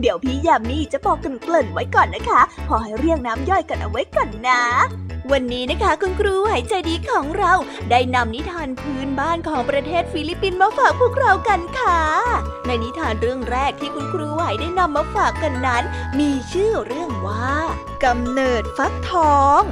[0.00, 4.62] เดี๋ยวพี่ยามีจะบอกกันเกริ่นไว้ก่อนนะคะ พอให้เรียงน้ำย่อยกันเอาไว้ก่อนนะ
[5.32, 7.52] วันนี้นะคะคุณครูหายใจดีของเรา
[7.90, 12.00] ได้นำนิทานพื้นบ้านของประเทศฟิลิปปินส์มาฝากพวกเรากันค่ะ
[12.66, 15.84] ในนิทานเรื่องแรกที่คุณครูไหวได้นำมาฝากกันนั้น
[16.18, 17.52] มีชื่อเรื่องว่า
[18.04, 19.62] กำเนิดฟักทอง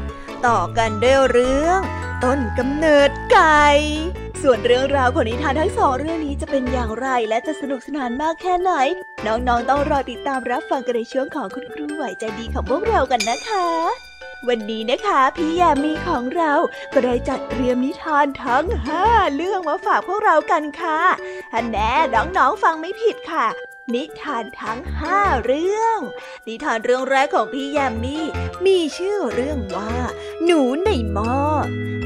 [0.47, 1.81] ต่อกันด้วยเรื่อง
[2.25, 3.67] ต้นกำเนิดไก่
[4.43, 8.73] ส่วนเรื่องราวของนิทานทั้งสองเรื่องนี้จะเป็นอย่างไรและจะสนุกสนานมากแค่ไหน
[9.27, 13.67] น้องๆต้องรอติดตามรับฟังกันในช่วงของคุณครูไหวใจดีของพวกเรากันนะคะ
[14.49, 16.53] วันนี้นะคะพี่ยามีของเรา
[16.95, 21.01] ก็ได้จัดเตรียมนิทานทั้งห้าเรื่องมาฝากพวกเรากันค่ะ
[21.55, 23.47] อันแน่น้องๆฟังไม่ผิดค่ะ
[23.95, 25.99] นิทานทั้งห้าเรื่อง
[26.47, 28.19] นิทานเรื่องแรกของพี่ยามี
[28.67, 29.95] มีชื่อเรื่องว่า
[30.45, 31.37] หนูในหม้อ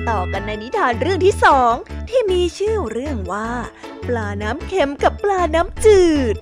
[0.08, 1.74] ต่อกันในนิทานเรื่องที่สอง
[2.08, 3.50] ที่มีชื่อเรื่องว่า
[4.06, 6.04] ปลาน้ำเค็มกับปลาน้ำจื
[6.34, 6.36] ด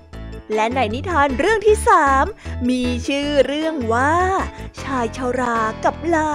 [0.53, 2.25] และในนิทานเรื่องที่สาม
[2.69, 4.13] มีชื่อเรื่องว่า
[4.81, 6.33] ชายชารากับลา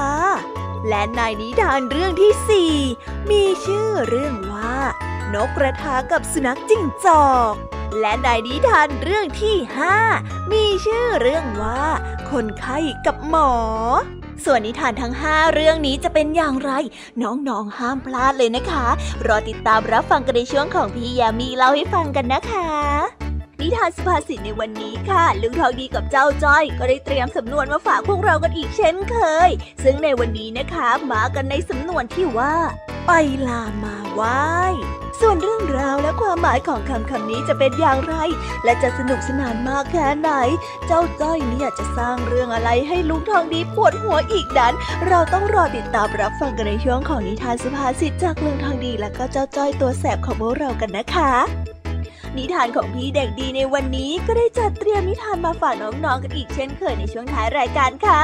[0.89, 2.75] และในนิทานเรื่องที่สี่
[3.31, 4.77] มีชื่อเรื่องว่า
[5.35, 7.55] นกกระทากับสุนัขจิ้งจอก
[8.01, 9.97] และในนิทานเรื่องที่ห้า
[10.53, 11.85] มีชื่อเรื่องว่า
[12.31, 13.53] คนไข้กับหมอ
[14.45, 16.71] ส่วนนิทานทั้งห้าเรื่องนี้จะเป็นอย่างไร
[17.23, 18.87] น้องๆห้ามพลาดเลยนะคะ
[19.27, 23.28] รอติดตามรับฟังกันในช่วงของพี่ยามีเล่าให้ฟังกันนะคะ
[23.61, 29.17] นิทานสุภาษิตในวันนี้ค่ะ ลุงทองดีกับเจ้าจ้อย ก็ได้เตรียมสำนวนมาฝากพวกเรากันอีกเช่นเค
[29.49, 29.51] ย
[29.85, 32.55] ซึ่งในวันนี้นะคะมากันในสำนวนที่ว่า
[33.07, 33.11] ไป
[33.49, 34.39] ลามาไหว้
[35.21, 38.15] ส่วนเรื่องราวและความหมายของคำคำนี้จะเป็นอย่างไร
[38.65, 40.31] และจะสนุกสนานมากแค่ไหน
[40.87, 44.75] เจ้าจ้อยเนี่ยจะสร้างเรื่องอะไรให้ลุงทองดีปวดหัวอีกนั้น
[45.09, 51.78] เราต้องรอติดตามรับฟังกันในช่วงของนิทานสุภาษิตจากลุงทองดีและก็เจ้าจ้อยตัวแสบของพวกเรากันนะคะ
[52.39, 58.21] นิทานของพี่เด็กดีในวันนี้ก็ได้จัดเตรียมนิทานมาฝากน้องๆกันอีกเช่นเคยในช่วงท้ายรายการค่ะ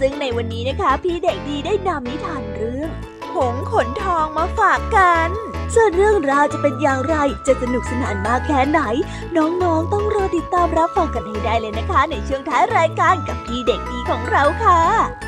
[0.00, 2.90] ซึ่งในวันนี้นะคะ พี่เด็กดีได้นำนิทานเรื่อง
[3.34, 5.30] หงขนทองมาฝากกัน
[5.74, 8.80] ส่วนเรื่องราวจะเป็นอย่างไร จะสนุกสนานมากแค่ไหน
[9.36, 15.27] น้องๆต้องรอติดตามรับฟังกันให้ได้เลยนะคะ ในช่วงท้ายรายการกับพี่เด็กดีของเราค่ะ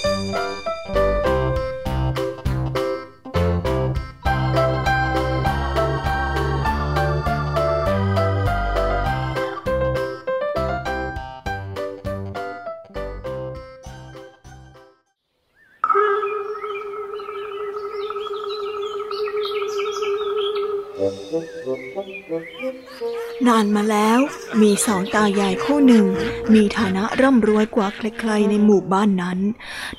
[23.75, 24.19] มาแล้ว
[24.61, 26.05] มีสองตายายคู่หนึ่ง
[26.53, 29.39] มีฐานะร่ำรวยกว่าใครๆในหมู่บ้านนั้น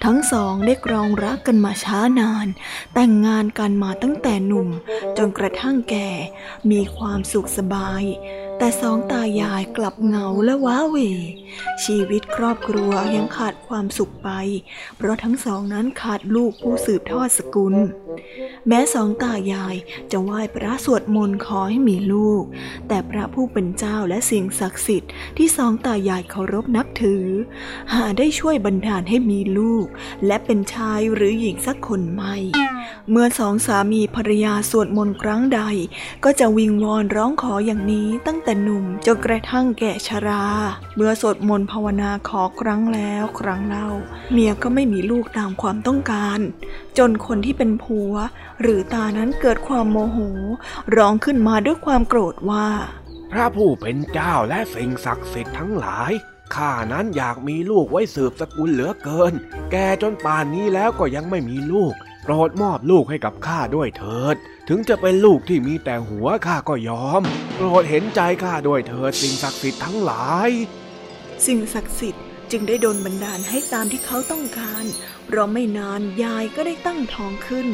[0.05, 2.47] ทั้งสองได้กรองรักกันมาช้านาน
[2.95, 4.69] แต่งงานกันมาตั้งแต่หนุ่ม
[5.19, 6.11] จนกระทั่งแก่
[6.71, 8.05] มีความสุขสบาย
[8.59, 10.97] แต่สองตายายกลับเหงาและว้าเหว
[11.85, 14.31] ชีวิตครอบครัวยังขาดความสุขไป
[14.97, 17.75] เพราะทั้งสองนั้นขาดลูกผู้สืบทอดสกุล
[18.69, 19.77] แม้สองตายาย
[20.13, 22.43] จะไหว้พระสวดมนต์ขอให้มีลูก
[22.89, 27.25] แต่พระผู้เป็นเจ้าและสิ่งศักดิ์สิทธิ์ที่สองตายายเคารพนับถือ
[27.93, 29.87] หาได้ช่วยบันดาลให้มีลูก
[30.27, 32.37] และเป็นชายหรือหญิงสักคนไม่
[33.11, 35.61] เมื่อสองสามีภรรยาสวดมนต์ครั้งใด
[36.25, 40.45] ก็จะวิงวอนร้องขออย่างนี้ตั้งแต่หนุ่มจนกระทั่งแก่ชรา
[40.97, 43.89] เมื่อสวดมนต์ภาวนาขอครั้งแล้วครั้งเล่า
[44.33, 46.39] เมียก็ไม่มีลูกตามความต้องการ
[46.99, 48.13] จนคนที่เป็นผัว
[48.63, 50.19] หรือตานั้นเกิดความโมโห
[50.97, 52.67] ร้องขึ้นมาด้วยความโกรธว่า
[53.33, 56.13] พระผู้เป็นเจ้าและสิ่งศักดิ์สิทธิ์ทั้งหลาย
[56.55, 59.33] ข้านั้นอยากมีลูกไว้สืบสกุลเหลือเกิน
[59.71, 64.37] แกจนป่านนี้แล้วก็ยังไม่มีลูก โปรดมอบลูกให้กับข้าด้วยเถิด
[64.69, 67.23] ถึงจะเป็นลูกที่มีแต่หัวข้าก็ยอม
[67.57, 70.51] โปรดเห็นใจข้าด้วยเถิดสิ่งศักดิ์สิทธิ์ทั้งหลาย
[71.47, 74.85] สิ่งศักดิ์สิทธิ์จึงได้โดนบันดาลให้ตามที่เขาต้องการ
[75.27, 77.67] เพราะไม่นานยายก็ได้ตั้งท้องขึ้น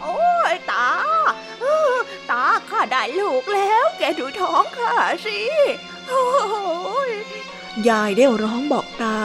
[0.00, 0.18] โอ้
[0.52, 0.88] ยตา
[2.30, 4.94] ตาข้าได้ลูกแล้ว แกดูท้องข้า
[5.26, 5.40] สิ
[6.08, 6.26] โอ้
[7.08, 7.12] ย
[7.88, 9.16] ยายได้ร้องบอกตา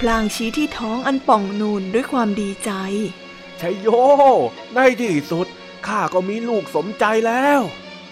[0.00, 2.70] พลางชี้ที่ท้องอันป่องนูนด้วยความดีใจ
[3.60, 3.88] ชัยโย
[4.74, 5.46] ในที่สุด
[5.86, 7.60] ข้าก็มีลูกสมใจแล้ว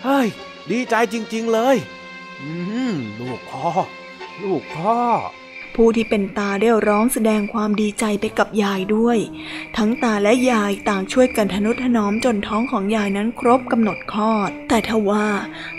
[0.05, 0.29] เฮ้ย
[0.71, 1.77] ดีใจจริง ๆเลย
[2.41, 2.51] อื
[2.93, 3.69] ม ลูกพ่อ
[4.43, 5.01] ลูกพ่อ
[5.77, 9.19] ผู้ที่เป็นตาได้ร้องแสดงความดีใจไปกับยายด้วย
[9.77, 15.27] ทั้งตาและยายต่างช่วยกันทนุถนอมจนท้องของยายนั้นครบกำหนดคลอด แต่ทว่า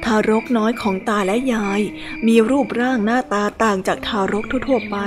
[0.03, 1.81] ทารกน้อยของตาและยาย
[2.27, 4.97] มีรูปร่างหน้าตาต่างจากทารกทั่วไป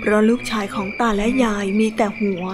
[0.00, 2.44] เพราะลูกชายของตาและยายมีแต่หัว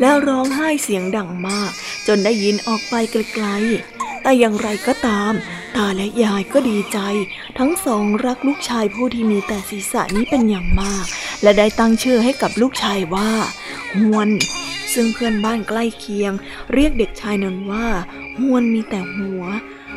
[0.00, 1.72] แล้วร้องไห้เสียงดังมาก
[2.06, 5.32] จนได้ยินออกไปไกลๆ แต่อย่างไรก็ตาม
[5.76, 6.98] ตาและยายก็ดีใจ
[7.58, 11.04] ทั้งสองรักลูกชายผู้ที่มีแต่ศีรษะนี้เป็นอย่างมาก
[11.42, 13.30] และได้ตั้งชื่อให้กับลูกชายว่า
[13.98, 14.30] ฮวน
[14.94, 16.32] ซึ่งเพื่อนบ้านใกล้เคียง
[16.72, 17.86] เรียกเด็กชายนั้นว่า
[18.38, 19.42] ฮวนมีแต่หัว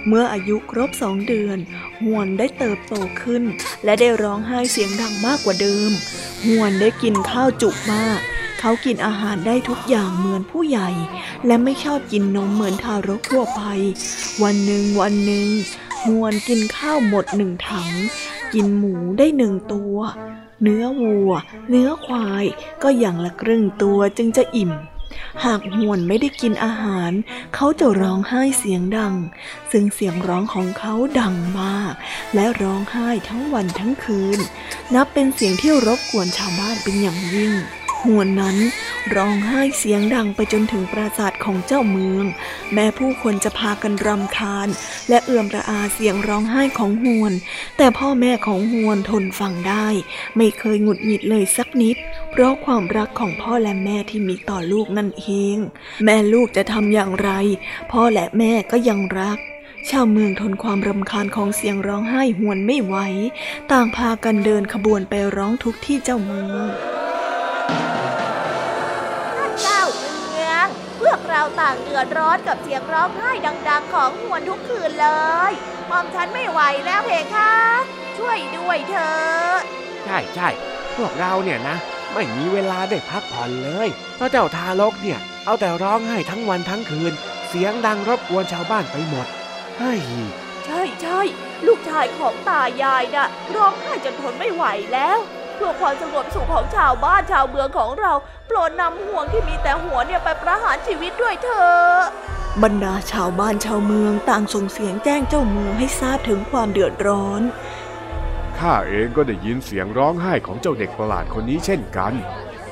[0.08, 1.58] เมื่ออายุครบสองเดือน
[2.04, 3.44] ฮวนได้เติบโตขึ้น
[3.84, 5.92] และได้ร้องไห้เสียงดังมากกว่าเดิม
[6.46, 8.20] ฮวนได้กินข้าวจุกมาก
[8.60, 10.90] เขากินอาหารได้ทุกอย่างเหมือนผู้ใหญ่
[11.46, 13.62] และไม่ชอบกินนมเหมือนทารกทั่วไป
[14.44, 15.48] วันหนึ่งวันหนึ่ง
[16.04, 17.90] ฮวนกินข้าวหมดหนึ่งถัง
[18.54, 19.98] กินหมูได้หนึ่งตัว
[20.62, 21.32] เนื้อวัว
[21.70, 22.46] เนื้อควาย
[22.84, 24.72] ก็อย่างละครึ่งตัวจึงจะอิ่ม
[25.46, 27.12] หากฮวนไม่ได้กินอาหาร
[27.56, 29.16] เขาจะร้องไห้เสียงดัง
[29.72, 31.94] ซึ่งเสียงร้องของเขาดังมาก
[32.36, 34.40] และร้องไห้ทั้งวันทั้งคืน
[34.96, 37.54] นับเป็นเสียงที่รบกวนชาวบ้านเป็นอย่างยิ่ง
[38.06, 38.58] หวนนั้น
[39.16, 42.26] ร้องไห้เสียงดังไปจนถึงปราสาทของเจ้าเมือง
[42.74, 44.68] แม้ผู้คนจะพากันรำคาญ
[45.10, 47.34] และเอื่อมระอาเสียงร้องไห้ของหวน
[47.78, 49.88] แต่พ่อแม่ของหวนทนฟังได้
[50.38, 51.98] ไม่เคยหงุดหงิดเลยสักนิด
[52.32, 55.58] เพราะความรักของพ่อและแม่ที่มีต่อลูกนั่นเอง
[56.06, 57.32] แม่ลูกจะทำอย่างไร
[57.92, 59.40] พ่อและแม่ก็ยังรัก
[59.90, 62.96] ชาวเมืองทนความรำคาญของเสียงร้องไห้หวนไม่ไหว
[63.72, 66.70] ต่างพากันเดินขบวนไปร้องทุกที่เจ้าเมือง
[71.62, 73.32] ต่างเดือดร้อนกับเสียงร้องไห้
[73.70, 75.10] ดัง ๆ ของหวนทุกคืนเล
[75.50, 75.52] ย
[75.90, 77.52] มอมฉันไม่ไหวแล้วเพคะ
[78.18, 79.58] ช่วยด้วยเถอะ
[80.06, 80.50] ใช่ใช่
[80.98, 81.76] พวกเราเนี่ยนะ
[82.14, 87.14] ไม่มีเวลาได้พักผ่อนเลย เพราะเจ้าทารกเนี่ย เอาแต่ร้องไห้ทั้งวันทั้งคืน
[87.48, 89.28] เสียงดังรบกวนชาวบ้านไปหมด
[89.78, 90.02] เฮ้ย
[90.66, 91.20] ใช่ใช่
[91.68, 95.20] ลูกชายของตายายนะ่ะร้องไห้จนทนไม่ไหวแล้ว
[95.56, 98.14] เพื่อความสงบสุขของชาวบ้านชาวเมืองของเรา
[98.48, 102.00] โปรดนำห่วงที่มีแต่หัวเนี่ยไปประหารชีวิตด้วยเถอะ
[102.64, 107.42] บรรดาชาวบ้านชาวเมืองต่างส่งเสียงแจ้งเจ้าเมืองให้ทราบถึงความเดือดร้อน
[108.60, 112.14] ข้าเองก็ได้ยินเสียงร้องไห้ของเจ้าเด็กประหลาดคนนี้เช่นกัน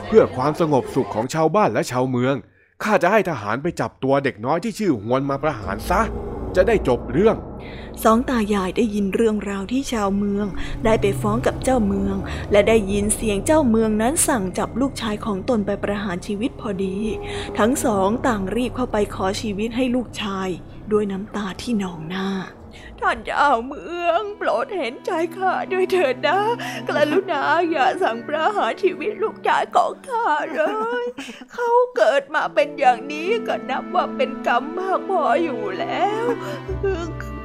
[0.07, 2.35] เพื่อความสงบสุขของชาวบ้านและชาวเมือง
[2.83, 6.01] ข้าจะให้ทหารไปจับตัวเด็กน้อยที่ชื่อหวนมาประหารซะ
[6.55, 7.35] จะได้จบเรื่อง
[8.03, 10.45] สองตายายได้ยินเรื่องราวที่ชาวเมือง
[10.85, 12.15] ได้ไปฟ้องกับเจ้าเมือง
[12.51, 16.97] และได้ยินเสียงเจ้าเมืองนั้นสั่งจับลูกชายของตนไปประหารชีวิตพอดี
[17.59, 20.49] ทั้งสองต่างรีบเข้าไปขอชีวิตให้ลูกชาย
[20.91, 22.29] ด้วยน้ำตาที่นองหน้า
[23.03, 26.39] ท่านเจ้าเมืองโปรดเห็นใจข้าด้วยเถิดนะ
[26.89, 30.61] กรุณาอย่าสั่งประหารชีวิตลูกชายของข้าเล
[31.03, 31.05] ย
[31.53, 36.25] เขาเกิดมาเป็นอย่างนี้ก็นับว่าเป็นกรรมมากพออยู่แล้ว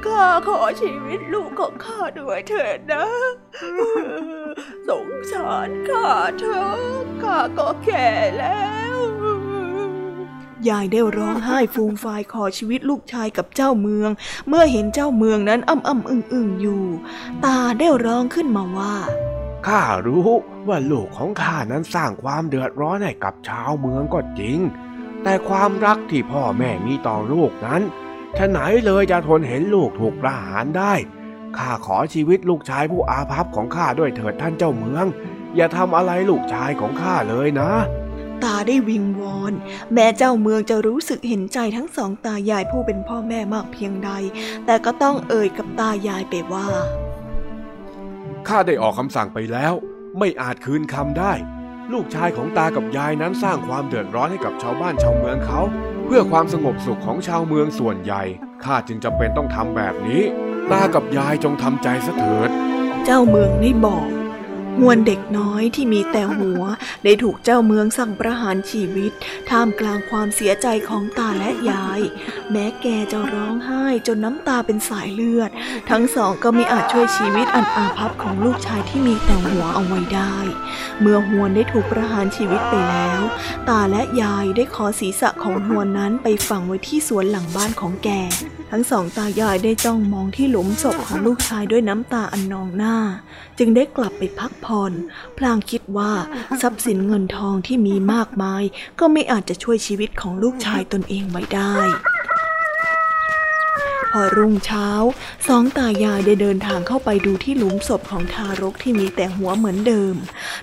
[0.05, 3.05] ข้าขอชีวิตลูกของข้าด้วยเถิดนะ
[4.87, 8.88] สงสารข้าเถอะข้าก็แก่แล้ว
[10.69, 14.09] ยายได้ร้องไห้ฟูมฟายขอชีวิตลูกชายกับเจ้าเมือง
[14.47, 16.83] เมื่อเห็นเจ้าเมืองนั้นอ้ำอ้ำอึ้งอึ้งอยู่
[17.45, 18.95] ตาได้ร้องขึ้นมาว่า
[19.67, 20.29] ข้ารู้
[20.67, 24.59] ว่าลูกของข้านั้นสร้างความเดือดร้อนให้กับชาวเมืองก็จริง
[25.23, 27.81] แต่ความรักที่พ่อแม่มีต่อลูกนั้น
[28.37, 30.93] ฉะไหนเลยจะทนเห็นลูกถูกประหารได้
[31.57, 35.05] ข้าขอชีวิตลูกชายผู้อาภัพของข้าด้วยเถิดท่านเจ้าเมือง
[35.55, 37.71] อย่าทำอะไรลูกชายของข้าเลยนะ
[38.43, 39.53] ตาได้วิงวอน
[39.93, 44.11] แม้เจ้าเมืองจะรู้สึกเห็นใจทั้งสองตายายผู้เป็นพ่อแม่มากเพียงใด
[44.65, 46.67] แต่ก็ต้องเอ่ยกับตายายไปว่า
[48.47, 49.73] ข้าได้ออกคำสั่งไปแล้ว
[50.19, 51.33] ไม่อาจคืนคำได้
[51.93, 55.61] ลูกชายของตากับยายนั้นสร้างความเดือดร้อนให้กับชาวบ้านชาวเมืองเขา
[56.05, 58.23] เพื่อความสงบสุขของชาวเมืองส่วนใหญ่
[58.63, 60.21] ข้าจึงจำเป็นต้องทำแบบนี้
[60.71, 62.49] ตากับยายจงทำใจซะเถิด
[63.05, 64.07] เจ้าเมืองได้บอก
[64.81, 66.63] มวลเด็กน้อยที่มีแต่หัว
[67.03, 69.11] ได้ถูกเจ้าเมืองสั่งประหารชีวิต
[69.49, 72.01] ท่ามกลางความเสียใจของตาและยาย
[72.51, 75.49] แม้แกจะร้องไห้จนน้ำตาเป็นสายเลือด
[75.89, 80.35] ทั้งสองก็ไม่อาจช่วยชีวิตอันอาภัพของลูกชายที่มีแต่หัวเอาไว้ได้
[80.99, 83.21] เมื่อหวนได้ถูกประหารชีวิตไปแล้ว
[83.69, 88.09] ตาและยายได้ขอศีรษะของหวนนั้นไปฝังไว้ที่สวนหลังบ้านของแก
[88.71, 92.97] ทั้งสองตายายได้จ้องมองที่หลุมศพของลูกชายด้วยน้ำตาอันนองหน้า
[93.57, 94.91] จึงได้กลับไปพักผ่อน
[95.37, 96.11] พลางคิดว่า
[96.61, 98.63] ทรัพย์สินเงินทองที่มีมากมาย
[98.99, 101.75] ก็ไม่อาจจะช่วยชีวิตของลูกชายตนเองไว้ได้
[104.11, 104.87] พอรุ่งเช้า
[105.47, 110.15] สองตายายได้เดินทางเข้าไปดูที่หลุมศพของทารกที่มีแต่หัวเหมือนเดิม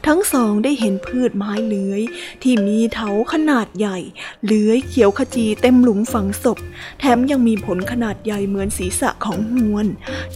[0.07, 2.03] ทั้งสองได้เห็นพืชไม้เลื้อย
[2.43, 3.99] ที่มีเถาขนาดใหญ่
[4.47, 6.59] เลื้อยเขียวขจีเต็มหลุมฝังศพ
[7.01, 9.87] แถมยังมีผลขนาดใหญ่เหมือนศีรษะของหวน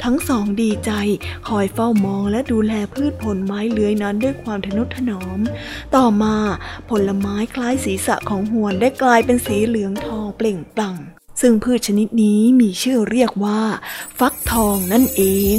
[0.03, 0.93] ทั้งสองดีใจ
[1.49, 5.39] คอยเฝ้ามองและดูแลพืชผลไม้เลื้อยนั้นด้วยความทนุถนอม
[5.97, 6.37] ต่อมา
[6.91, 10.97] ผลไม้คล้ายศีรษะของหวนได้กลายเป็นสีเหลืองทองเปล่งปลั่ง
[11.41, 13.61] ซึ่งพืชชนิดนี้มีชื่อเรียกว่า
[14.19, 15.23] ฟักทองนั่นเอ
[15.57, 15.59] ง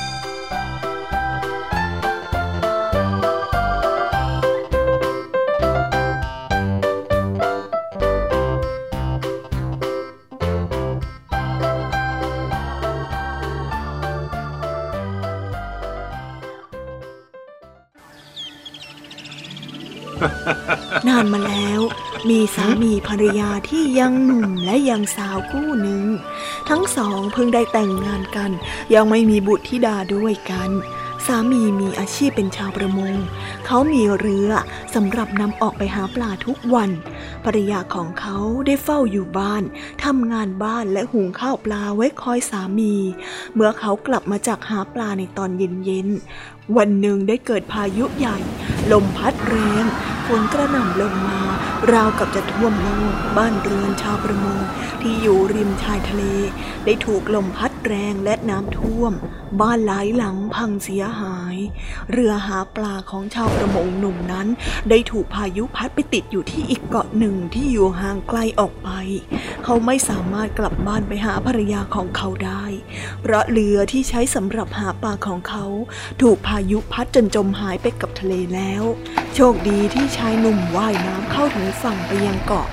[21.07, 21.79] นานมาแล้ว
[22.29, 26.03] มีสามีภรรยาที่ยังหนุ่มและยังสาวคู่หนึ่ง
[26.69, 28.51] ทั้งสองเพิ่งได้แต่งงานกัน
[28.93, 30.71] ยังไม่มีบุตรธิดาด้วยกัน
[31.27, 33.15] สามีมีอาชีพเป็นชาวประมง
[33.65, 34.49] เขามีเรือ
[34.95, 36.89] สำหรับนำออกไปหาปลาทุกวัน
[37.45, 39.63] ภรรยาของเขาได้เฝ้าอยู่บ้าน
[40.03, 42.93] ทำงานบ้านและหุงข้าวปลาไว้คอยสามี
[43.53, 48.37] เมื่อเขากลับมาจากหาปลาในตอนเย็นๆวันหนึ่งได้เกิดพายุใหญ่
[48.91, 49.85] ลมพัดแรง
[50.27, 51.39] ฝนกระหน่ำลงมา
[51.91, 54.59] ราวกับจะท่วมโลกบ้านเรือนชาวประมง
[55.01, 56.23] ที่อยู่ริมชายทะเล
[56.85, 59.13] ได้ถูกลมพัด แรงและน้ำท่วม
[59.61, 61.55] บ้านหลายหลังพังเสียหาย
[62.11, 64.47] เรือหาปลาของชาวประมงหนุ่มนั้น
[64.89, 68.89] ได้ถูกพายุพัดไปติดอยู่ที่อีกเกาะหนึ่งที่อยู่ห่างไกลออกไป
[69.63, 72.63] เขาไม่สามารถกลับบ้านไปหาภรรยาของเขาได้
[73.21, 75.65] เพราะเรือที่ใช้สำหรับหาปลาของเขา
[76.21, 78.83] ถูกพายุพัดจนจมหายไปกับทะเลแล้ว
[79.35, 82.67] โชคดีที่ชายหนุ่มว่ายน้ำเข้าถึงฝั่งไปยังเกาะ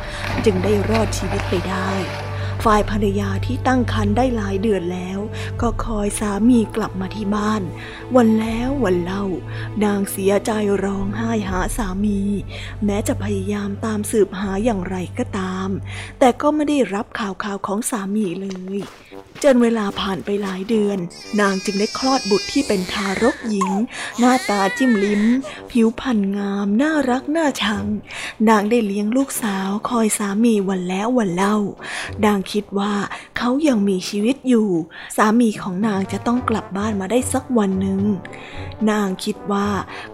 [0.45, 1.91] จึงได้รอดชีวิตไปได้
[2.65, 5.19] ฝ่ายภรรยาที่ตั้งครรภ์ได้หลายเดือนแล้ว
[5.61, 7.63] ก็คอยสามีกลับมาที่บ้าน
[8.17, 9.25] วันแล้ววันเล่า
[9.85, 10.51] นางเสียใจ
[10.85, 12.21] ร้องไห้หาสามี
[12.85, 15.69] แม้จะพยายามตามสืบหาอย่างไรก็ตาม
[16.19, 18.49] แต่ก็ไม่ได้รับข่าวข่าวของสามีเล
[18.79, 18.81] ย
[19.45, 20.99] จนเวลาผ่านไปหลายเดือน
[21.41, 23.71] นางจึงได้คลอดบุตรที่เป็นทารกหญิง
[24.19, 25.23] หน้าตาจิ้มลิ้ม
[25.71, 27.87] ผิวพรรณงาม น่ารักน่าชัง
[28.49, 31.57] นางได้เลี้ยงลูกสาวคอยสามีวันแล้ววันเล่า
[32.25, 32.95] นางคิดว่า
[33.39, 34.69] เขายังมีชีวิตอยู่
[35.17, 38.01] สามีของนางจะต้องกลับบ้านมาได้สักวันหนึ่ง
[38.91, 39.69] นางคิดว่า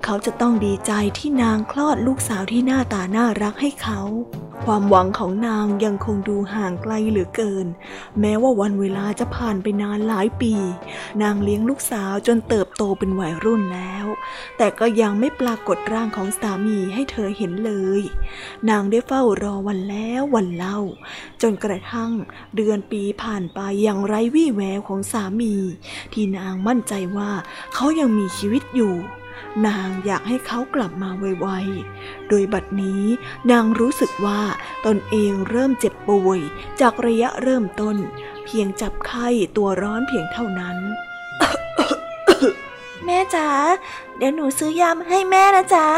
[0.05, 4.01] เขาจะต้องดีใจที่นางคลอดลูกสาวที่หน้าตาน่ารักให้เขา
[4.63, 7.67] ความหวังของนางยังคงดูห่างไกลเหลือเกิน
[8.21, 10.55] แม้ว่าวันเวลาจะผ่านไปนานหลายปี
[11.23, 14.07] นางเลี้ยงลูกสาวจนเติบโตเป็นวัยรุ่นแล้ว
[14.57, 18.03] แต่ก็ยังไม่ปรากฏร่างของสามีให้เธอเห็นเลย
[18.69, 20.79] นางได้เฝ้ารอวันแล้ววันเล่า
[21.43, 22.13] จนกระทั่ง
[22.57, 25.55] เดือนปีผ่านไปอย่างไร้วี่แววของสามี
[26.13, 27.31] ที่นางมั่นใจว่า
[27.75, 28.95] เขายังมีชีวิตอยู่
[29.67, 33.03] นางอยากให้เขากลับมาไวๆ โดยบัดนี้
[33.51, 34.41] นางรู้สึกว่า
[34.87, 36.41] ตนเองเริ่มเจ็บป่วย
[36.81, 37.97] จากระยะเริ่มต้น
[38.45, 40.77] เพียงจับไข้ตัวร้อนเพียงเท่านั้น
[43.05, 43.49] แม่จ๋า
[44.17, 45.89] เดี๋ยวหนูซื้อยามาให้แม่นะจ๊ะ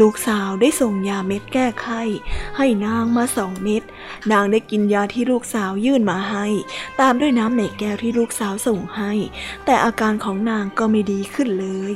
[0.00, 2.02] ลูกสาวได้ส่งยาเม็ดแก้ไข้
[2.56, 3.82] ให้นางมาสองเม็ด
[4.32, 6.46] นางได้กินยาที่ลูกสาวยื่นมาให้
[7.00, 9.12] ตามด้วยน้ำในแก้วที่ลูกสาวส่งให้
[9.64, 11.92] แต่อาการของนางก็ไม่ดีขึ้นเลย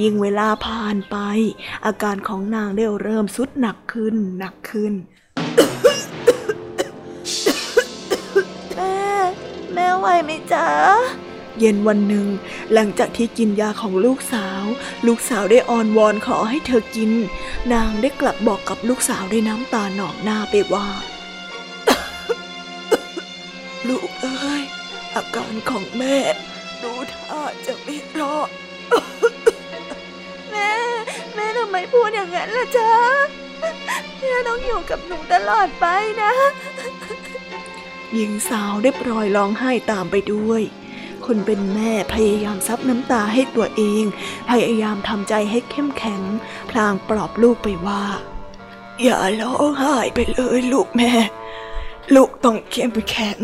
[0.00, 1.16] ยิ่งเวลาผ่านไป
[1.86, 4.92] อาการของนางได้เริ่มสุดหนักขึ้นหนักขึ้น
[8.74, 8.96] แม่
[9.74, 10.66] แม่ไหวไหมจ๊ะ
[11.62, 12.28] เย็นวันหนึ่ง
[12.72, 14.64] หลังจากที่กินยาของลูกสาว
[15.06, 17.10] ลูกสาวได้อ้อนวอนขอให้เธอกิน
[17.72, 20.88] นางได้กลับบอกกับลูกสาวด้วยน้ำตาหนองหน้าไปว่า
[23.88, 24.62] ลูกเอ้ย
[25.14, 26.16] อาการของแม่
[26.82, 28.50] ดูท่าจะไม่รอด
[30.50, 30.70] แม่
[31.34, 32.92] แม่ทำไมพูดอย่างนั้นล่ะจ๊ะ
[34.18, 35.86] แม่ต้องอยู่กับหนูตลอดไป
[36.22, 36.32] นะ
[38.14, 40.62] หญิงสาวได้ปล่อยร้องไห้ตามไปด้วย
[41.26, 44.04] คนเป็นแม่พยายามซับน้ำตาให้ตัวเอง
[44.50, 46.22] พยายามทำใจให้เข้มแข็ง
[46.70, 48.04] พลางปลอบลูกไปว่า
[49.02, 51.10] อย่าร้องไห้ไปเลยลูกแม่
[52.14, 53.40] ลูกต้องเข้มแข็ง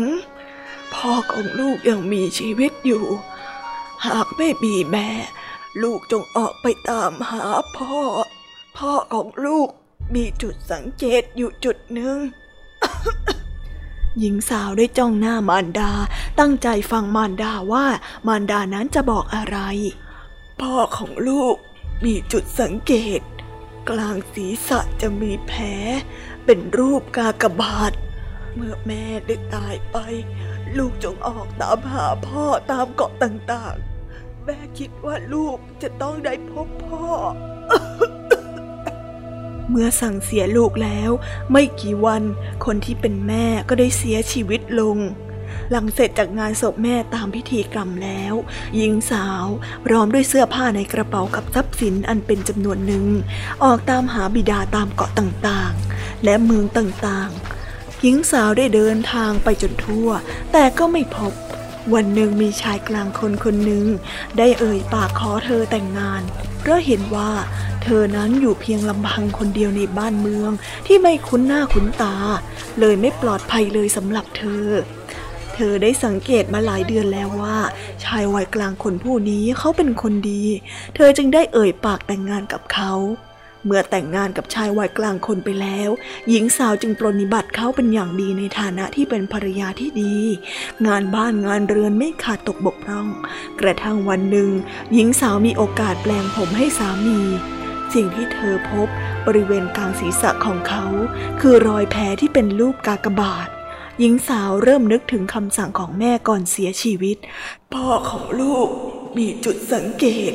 [0.93, 3.05] พ่อของลูกยังมีชีวิตอยู่
[4.05, 5.09] หากไม่มีแม่
[5.83, 7.43] ลูกจงออกไปตามหา
[7.77, 8.01] พ่อ
[8.77, 9.69] พ่อของลูก
[10.15, 12.17] มีจุดสังเกตอยู่จุดหนึ่ง
[14.19, 15.91] หญิงสาวได้จ้องหน้ามารดา
[16.39, 17.85] ตั้งใจฟังมารดาว่า
[18.27, 19.57] มารดานั้นจะบอกอะไร
[20.59, 21.55] พ่อของลูก
[22.03, 23.21] มีจุดสังเกต
[23.89, 25.63] กลางศีรษะจะมีแผล
[26.45, 27.91] เป็นรูปกากบาท
[28.55, 29.97] เมื่อแม่ได้ตายไป
[30.77, 37.07] ลูกจงออกตามหาพ่อตามเกาะต่างๆ แม่คิดว่าลูกจะต้องได้พบพ่อ
[39.69, 41.11] เมื่อสั่งเสียลูกแล้ว
[41.51, 42.23] ไม่กี่วัน
[42.65, 44.97] คนที่เป็นแม่ก็ได้เสียชีวิตลง
[45.71, 48.33] หลังเสร็จจากงานศพแม่ตามพิธีกรรมแล้ว
[48.75, 49.45] หญิงสาว
[49.85, 53.05] พร้อมด้วยเสื้อผ้าในกระเป๋ากับทรัพย์สินอันเป็นจำนวนหนึ่ง
[53.63, 60.09] ออกตามหาบิดาตามเกาะต่างๆ และเมืองต่างๆ หญิงสาวได้เดินทางไปจนทั่ว
[60.51, 61.33] แต่ก็ไม่พบ
[61.93, 63.85] วันหนึ่งมีชายกลางคนคนหนึ่ง
[64.37, 66.21] ได้เอ่ยปากขอเธอแต่งงาน
[66.59, 67.31] เพราะเห็นว่า
[67.83, 70.51] เธอนั้นอยู่เพียงลำพังคนเดียวในบ้านเมือง
[70.87, 72.15] ที่ไม่คุ้นหน้าคุ้นตา
[72.79, 74.65] เลยไม่ปลอดภัยเลยสำหรับเธอ
[75.55, 77.57] เธอได้สังเกตมาหลายเดือนแล้วว่า
[78.03, 80.43] ชายวัยกลางคนผู้นี้เขาเป็นคนดี
[80.95, 82.91] เธอจึงได้เอ่ยปากแต่งงานกับเขา
[83.65, 85.89] เมื่อแต่งงานกับชายวัยกลางคนไปแล้ว
[86.29, 90.15] หญิงสาวจึงปรนิบัติเขาเป็นอย่างดีในฐานะที่เป็นภรรยาที่ดี
[90.87, 93.07] งานบ้านงานเรือนไม่ขาดตกบกพร่อง
[93.61, 94.49] กระทั่งวันหนึ่ง
[94.93, 97.19] หญิงสาวมีโอกาสแปลงผมให้สามี
[97.93, 98.87] สิ่งที่เธอพบ
[99.27, 100.85] บริเวณกลางศีรษะของเขา
[101.39, 103.49] คือรอยแผลที่เป็นรูปกากบาท
[103.99, 107.17] หญิงสาวเริ่มนึกถึงคำสั่งของแม่ก่อนเสียชีวิต
[107.73, 108.67] พ่อของลูก
[109.17, 110.33] มีจุดสังเกต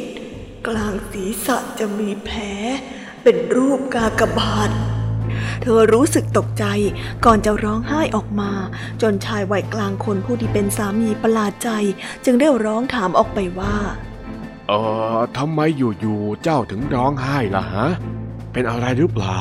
[0.67, 2.41] กลางศีรษะจะมีแผล
[3.25, 4.71] เป็นรูปกากบาท
[5.63, 6.65] เธอรู้สึกตกใจ
[7.25, 8.53] ก่อนจะร้องไห้ออกมา
[9.03, 11.69] จนชายวัยกลางคนผู้ที่เป็นสามีประหลาดใจ
[12.25, 13.77] จึงได้ร้องถามออกไปว่า
[14.69, 14.73] เอ
[15.17, 17.89] อทำไมอยู่ๆเจ้าถึงร้องไห้ล่ะฮะ
[18.53, 19.39] เป็นอะไรหรือเปล่า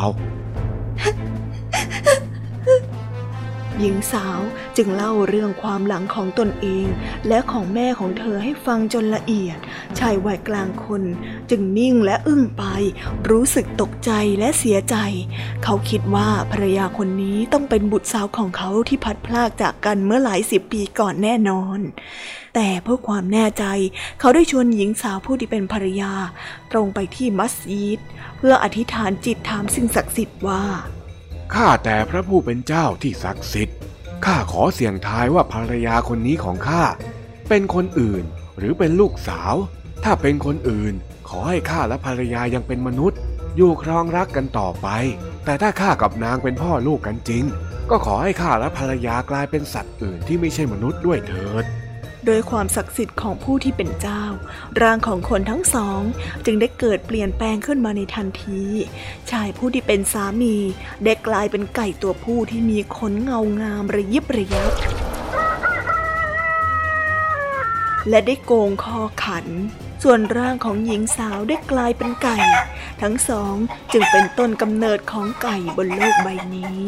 [3.80, 4.40] หญิงสาว
[4.78, 6.88] จึงเล่าเรื่องความหลังของตนเอง
[7.28, 9.58] และของแม่ของเธอให้ฟังจนละเอียด
[10.00, 11.04] ชายวัยกลางคน
[11.50, 12.64] จึงนิ่งและอึ้งไป
[13.30, 14.96] รู้สึกตกใจและเสียใจ
[15.64, 21.80] เขาคิดว่าภรรยาคนนี้ต้องเป็นบุตรสาวของเขาที่พัดพลากจากกันเมื่อหลายสิบปีก่อนแน่นอน
[22.56, 23.66] แต่เพื่อความแน่ใจ
[24.20, 26.14] เขาได้ชวนหญิงสาวผู้ที่เป็นภรรยา
[26.72, 28.00] ตรงไปที่มัสยิด
[28.38, 30.64] เพื่ออธิษฐานจิตถามสิ่งศักดิ์สิทธิ์ว่า
[31.56, 33.78] ข้าแต่พระผู้เป็นเจ้าที่ศักดิ์สิทธิ์
[34.26, 36.84] ข้าขอเสี่ยงทายว่าภรรยาคนนี้ของข้า
[37.50, 38.24] เป็นคนอื่น
[38.58, 39.56] หรือเป็นลูกสาว
[40.04, 40.94] ถ้าเป็นคนอื่น
[41.30, 43.20] ขอให้ข้าและภรรยายังเป็นมนุษย์
[43.58, 44.88] อยู่ครองรักกันต่อไป
[45.46, 47.44] แต่ถ้าข้ากับนางเป็นพ่อลูกกันจริง
[47.90, 51.66] ก็ขอให้ข้าและภรรยากลายเป็นสัตว์อื่นที่ไม่ใช่มนุษย์ด้วยเถิด
[52.26, 54.24] โดยความศักดิ์สิทธิ์ของผู้ที่เป็นเจ้า
[54.82, 56.02] ร่างของคนทั้งสอง
[56.46, 58.62] จึงได้เกิดเปลี่ยนแปลงขึ้นมาในทันที
[59.32, 60.56] ชายผู้ที่เป็นสามี
[61.04, 64.72] ได้กลายเป็นไก่ตัวผู้ที่มีขนเงางามระยิบระยับ
[68.10, 69.48] และได้โกงคอขัน
[70.04, 72.38] ส่วนร่างของหญิงสาวได้กลายเป็นไก่
[73.02, 73.56] ทั้งสอง
[73.92, 76.88] จึงเป็นต้นกำเนิดของไก่บนโลกใบนี้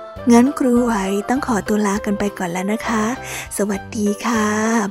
[0.29, 0.93] งั้นครูไหว
[1.29, 3.05] ต้องขอตัวลากันไปก่อนแล้วนะคะ
[3.57, 4.47] สวัสดีค่ะ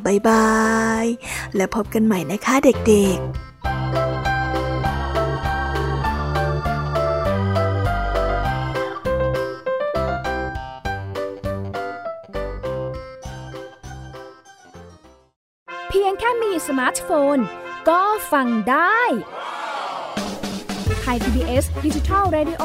[0.07, 0.51] บ๊ายบา
[1.03, 1.05] ย
[1.57, 3.29] แล้วพบกันใหม่นะคะเด็กๆ
[15.89, 17.39] เพียงแค่มีสมาร์ทโฟน
[17.89, 19.01] ก็ฟังได้
[21.01, 22.65] ไทย PBS Digital Radio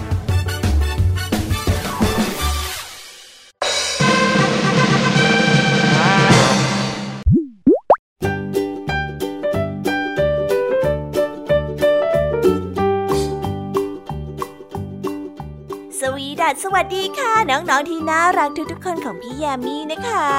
[16.65, 20.29] สวัสดีค่ะ น้องๆที่น่ารักทุกๆคนของพี่แยมมี่นะคะ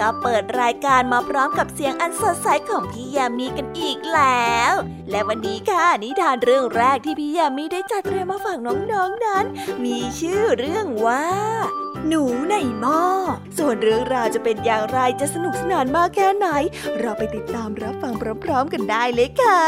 [0.00, 4.72] ก็เปิดรายการมาพร้อมกับเสียงอันสดใสของพี่แยมมี่กันอีกแล้ว
[5.10, 9.44] และวันนี้ค่ะนิทานเรื่องแรกที่พี่แยมมี่ได้จัดเตรียมมาฝากน้องๆนนั้น
[9.84, 11.24] มีชื่อเรื่องว่า
[12.08, 13.02] หนูในหม้อ
[13.58, 16.48] ส่วนเรื่องราวจะเป็นอย่างไรจะสนุกสนานมากแค่ไหน
[16.98, 18.12] เราไปติดตามรับฟัง
[18.44, 19.62] พร้อมๆกันได้เลยค่ะ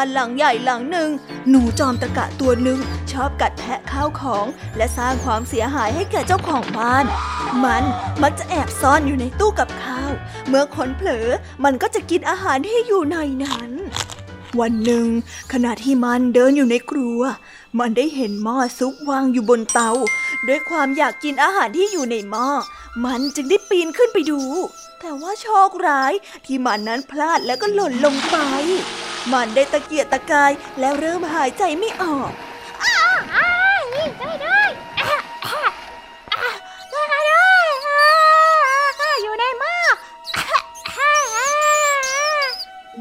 [0.00, 1.10] บ้านหลังใหญ่หลังหนึ่ง
[1.48, 2.78] หนูจอมตะกะตัวหนึ่ง
[3.12, 7.04] ชอบกัดแทะข้าวของ และสร้างความเสียหายให้แก่เจ้าของบ้าน
[7.64, 7.84] มัน
[8.22, 10.10] มักจะแอบซ่อนอยู่ในตู้กับข้าว
[10.48, 11.28] เมื่อคนเผลอ
[11.64, 13.70] มันก็จะกินอาหารที่อยู่ในนั้น
[14.60, 15.06] วันหนึ่ง
[15.52, 17.20] ขณะที่มันเดินอยู่ในครัว
[17.78, 19.90] มันได้เห็นหม้อซุปวางอยู่บนเตา
[20.48, 22.48] ด้วยความอยากกินอาหารที่อยู่ในหม้อ
[23.04, 24.40] มันจึงได้ปีนขึ้นไปดู
[25.00, 26.12] แต่ว่าโชคร้าย
[26.46, 28.36] ที่มันนั้นพลาดแล้วก็หล่นลงไป
[29.32, 32.32] มันได้ตะเกียกตะกายแล้วเริ่มหายใจไม่ออก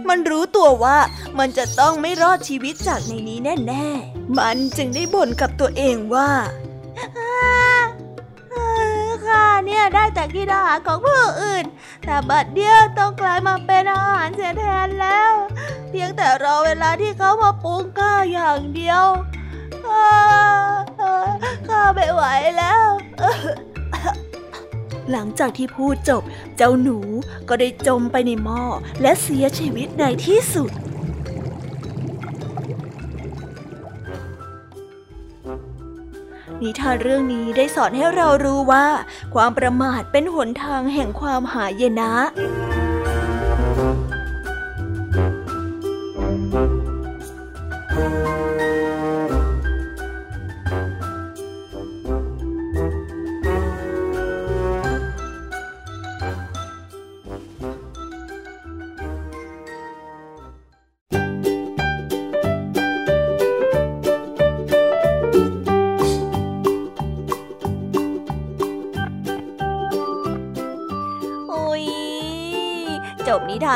[0.09, 0.97] มันรู้ตัวว่า
[1.39, 6.31] มันจะต้องไม่รอดชีวิตจากในนี้แน่ ๆ มันจึงได้บ่นกับตัวเองว่า
[9.25, 11.65] ข้าเนี่ยได้แต่กินอาหารของผู้อื่น
[12.03, 15.33] แต่บัดเดียวต้องกลายมาเป็นอาหารเสียแทนแล้ว
[15.89, 19.06] เพียงแต่รอเวลาที่เขามาปรุงข้าอย่างเดียว
[21.67, 22.23] ข้าไม่ไหว
[22.58, 22.88] แล้ว
[25.12, 26.23] หลังจากที่พูดจบ
[26.58, 26.97] เจ้าหนู
[27.50, 28.62] ก็ได้จมไปในหม้อ
[29.02, 30.71] และเสียชีวิตในที่สุด
[36.62, 38.86] นิทานเรื่องนี้ได้สอนให้เรารู้ว่า
[39.34, 42.13] ความประมาทเป็นหนทางแห่งความหายนะ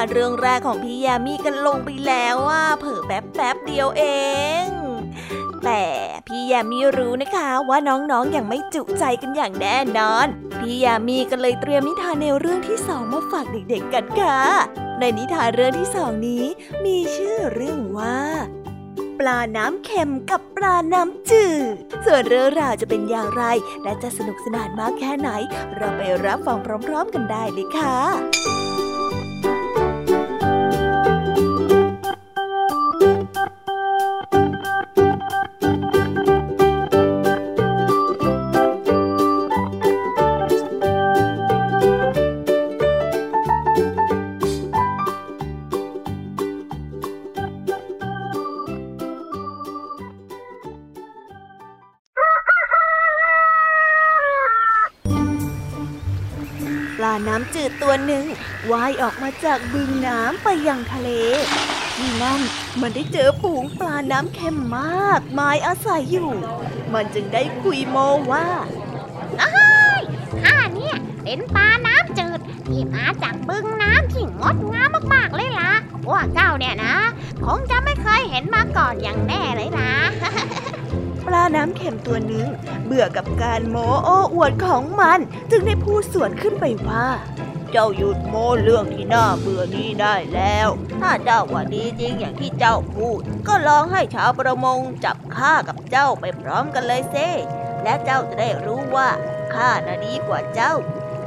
[0.02, 4.04] าเรื่องแรกของพี่ยามีกันลงไปแล้วว่าเผิ่แป๊บแป๊บเดียวเอ
[4.66, 4.68] ง
[5.66, 5.84] แต่
[6.28, 10.28] พี่ยามีรู้นะคะว่าน้องๆออย่างไม่จุใจกันอย่างแน่นอน
[10.60, 14.40] พี่ยามีก็เลยเตรียมนิทานแนวเรื่องที่สองมาฝากเด็กๆกันค่ะ
[15.00, 16.46] ในนิทานเรื่องที่สองนี้
[16.86, 18.18] มีชื่อเรื่องว่า
[19.20, 23.44] ปลาน้ำเค็มกับปลาน้ำจืด ส่วนเรื่องราวจะเป็นอย่างไร
[23.84, 25.30] และจะสนุกสนานมากแค่ไหน
[25.76, 28.71] เราไปรับฟังพร้อม ๆ กันได้เลยค่ะ
[58.72, 61.10] ว่ายออกมาจากบึงน้ำไปยังทะเล
[61.96, 62.42] ที่นั่น
[62.82, 66.32] มันได้เจอฝูงปลาน้ำเค็มมากมายอาศัยอยู่
[66.94, 67.98] มันจึงได้คุยโม
[68.32, 68.48] ว่า
[69.40, 69.52] เอ้
[70.00, 70.02] ย
[70.42, 75.72] ข้าเนี่ยเป็นปลาน้ำจืดที่มาจากบึงน้ำที่งดงามมากๆเลยล่ะ
[76.06, 76.96] พวกเจ้าเนี่ยนะ
[77.46, 79.94] คงจะไม่เคยเห็นมาก่อนอย่างแน่เลยล่ะ
[81.26, 82.48] ปลาน้ำเค็มตัวหนึ่ง
[82.86, 85.20] เบื่อกับการโมโอ้อวดของมัน
[85.52, 87.06] จึงได้พูดสวนขึ้นไปว่า
[87.72, 90.70] เจ้าหยุดโม้เรื่องที่น่าเบื่อนี้ได้แล้ว
[91.02, 97.30] ถ้าเจ้าว่าดีจริงอย่างที่เจ้าพูด ก็ลองให้ชาวประมงจับข้ากับเจ้าไปพร้อมกันเลยเซ่
[97.84, 99.10] และเจ้าจะได้รู้ว่า
[99.56, 100.74] ข้าน่ะดีกว่าเจ้า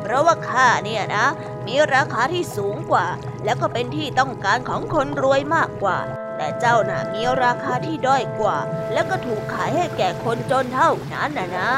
[0.03, 1.27] เพราะว่าข้าเนี่ยนะ
[1.67, 3.07] มีราคาที่สูงกว่า
[3.45, 5.99] แล้วก็เป็นที่ต้องการของคนรวยมากกว่า
[6.37, 8.57] แต่เจ้าน่ะมีราคาที่ด้อยกว่า
[8.93, 11.73] แล้วก็ถูกขายให้แก่คนจนเท่านั้นนะนะ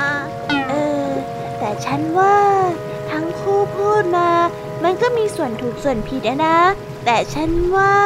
[0.68, 0.72] เอ
[1.08, 1.10] อ
[1.58, 2.36] แต่ฉันว่า
[3.12, 4.30] ทั้งคู่พูดมา
[4.84, 6.58] มันก็มีส่วนถูกส่วนผิดนะ
[7.04, 7.96] แต่ฉันว่า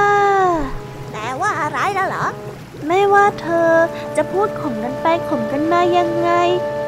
[1.12, 2.26] แต่ว่าอะไรนะเหรอ
[2.86, 3.70] ไม่ว่าเธอ
[4.16, 6.30] จะพูดข่มกันไปข่มกันมายังไง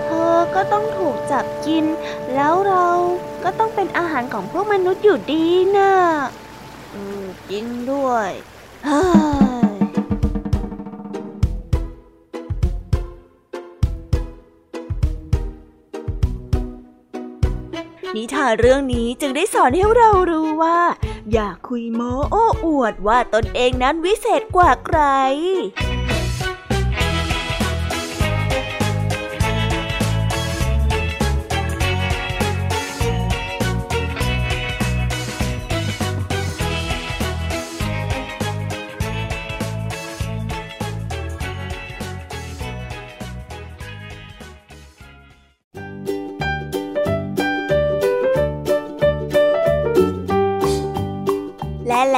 [0.04, 1.84] เธอก็ต้องถูกจับกิน
[2.34, 2.88] แล้วเรา
[3.44, 5.46] ก็ต้องเป็นอาหารของพวกมนุษย์อยู่ดี
[5.76, 5.94] นะ่ะ
[6.94, 8.30] อืมจริงด้วย
[18.22, 20.78] นิทานเรื่องนี้จึงได้สอนให้เรารู้ว่า
[21.32, 25.00] อย่าคุยโม้โอ้อวดว่าตนเองนั้นวิเศษกว่าใคร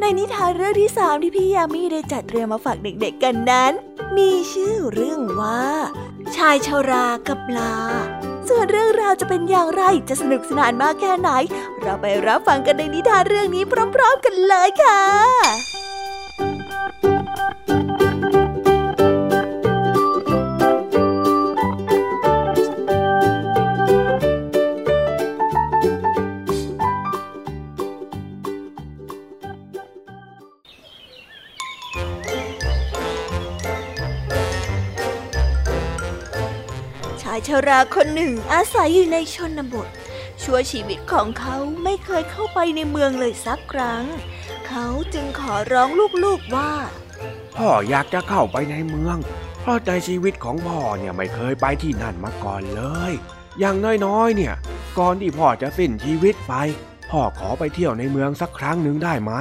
[0.00, 3.72] ในนิทานเรื่องที่สามที่พี่ยามีได้จัดเตรียมมาฝากเด็กๆกันนั้น
[4.16, 5.62] มีชื่อเรื่องว่า
[6.36, 7.74] ชายชารากับปลา
[8.48, 11.30] ส่วนเรื่องราวจะเป็นอย่างไรจะสนุกสนานมากแค่ไหน
[11.80, 15.00] เราไปรับฟังกันในนิทานเรื่องนี้พร้อม ๆ กันเลยค่ะ
[37.48, 39.88] ชราคนหนึ่งอาศัยอยู่ในชนบท
[40.42, 44.04] ชั่วชีวิตของเขาไม่เคยเข้าไปในเมืองเลยสักครั้ง
[44.68, 45.88] เขาจึงขอร้อง
[46.24, 46.72] ลูกๆว่า
[47.56, 49.16] พ่ออยากจะเข้าไปในเมือง
[49.60, 53.12] เพราะในชีวิตของพ่อเนี่ยไม่เคยไปที่นั่นมาก่อนเลย
[53.58, 54.54] อย่างน้อยๆเนี่ย
[54.98, 56.54] ก่อนที่พ่อจะสิ้นชีวิตไป
[57.10, 59.32] พ่อขอไปเที่ยวในเมืองสักครั้งหนึ่งได้ไหม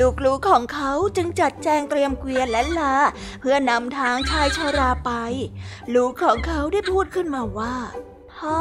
[0.00, 2.94] ลูกๆของเขาจึงจัดแจงเตรียมเกวียนและลา
[3.40, 5.10] เพื่อนำทางชายชาราไป
[5.94, 7.76] ลูกของเขาได้พูดขึ้นมาว่า
[8.34, 8.60] พ่อ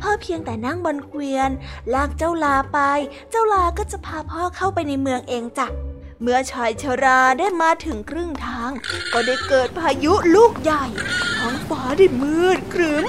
[0.00, 1.50] พ่อเพียงแต่นั่งบนเกวียน
[1.94, 2.78] ลากเจ้าลาไป
[3.30, 5.66] เจ้าลาก็จะพาพ่อเข้าไปในเมืองเองจ้ะ
[6.22, 8.70] เมื่อชายชราได้มาถึงครึ่งทาง
[9.12, 10.84] ก็ได้เกิดพายุลูกใหญ่
[11.38, 13.04] ท้องฟ้าได้มืดครึ้ม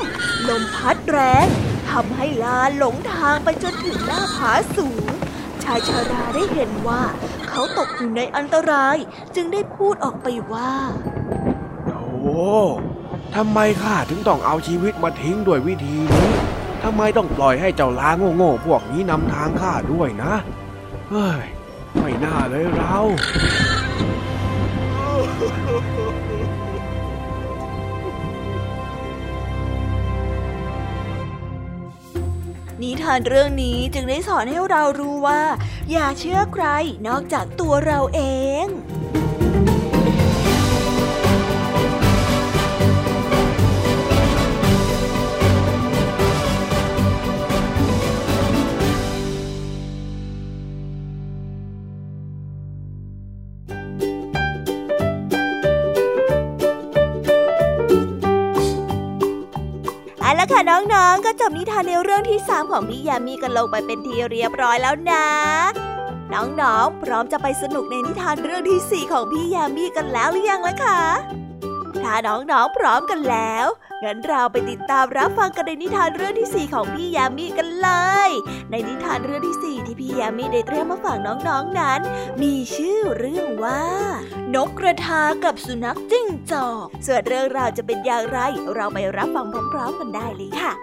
[0.48, 1.48] ลมพัดแรง
[1.90, 5.08] ทำให้ลาหลงทางไปจนถึงหน้าผาสูง
[5.64, 7.02] ชายชาราได้เห็นว่า
[7.50, 8.98] เขาตกอยู่ในอันตราย
[9.36, 10.72] จึงได้พูดออกไปว่า
[11.88, 12.04] โอ้
[13.36, 16.32] ทำไมข้าถึงต้องเอาชีวิตมาทิ้งด้วยวิธีนี้
[16.84, 20.34] ทำไมต้องปล่อยให้เจ้าล้าโง่ๆพวกนี้นำทางข้าด้วยนะ
[21.10, 21.46] เฮ้ย
[22.00, 22.98] ไม่น่าเลยเรา
[32.84, 35.44] นิทานเรื่องนี้จึงได้สอนให้เรารู้ว่า
[35.92, 36.66] อย่าเชื่อใคร
[37.08, 38.22] นอกจากตัวเราเอ
[38.64, 38.66] ง
[60.44, 65.26] ละค่ะน้องๆ ก็จบนิทานในเรื่องที่ 3 ของพี่ยามีกันลงไปเป็นที่เรียบร้อยแล้วนะ
[66.34, 71.00] น้องๆ พร้อมจะไปสนุกในนิทานเรื่องที่ 4 ของพี่ยามีกันแล้วหรือยังล่ะคะ
[72.02, 73.68] ถ้าน้องๆพร้อมกันแล้ว
[74.04, 77.90] งั้นเราไปติดตามรับฟังกันในนิทานเรื่องที่ 4 ของพี่ยามีกันเล
[78.28, 78.30] ย
[78.72, 82.00] ในนิทานเรื่องที่ 4 ที่พี่ยามีได้เตรียมมาฝากน้องๆนั้น
[82.42, 83.84] มีชื่อเรื่องว่า
[84.56, 88.40] นกกระทากับสุนัขจิ้งจอกส่วนเรื่องราวจะเป็นอย่างไร
[88.76, 90.74] เราไปรับฟังพร้อมๆกันได้เลยค่ะ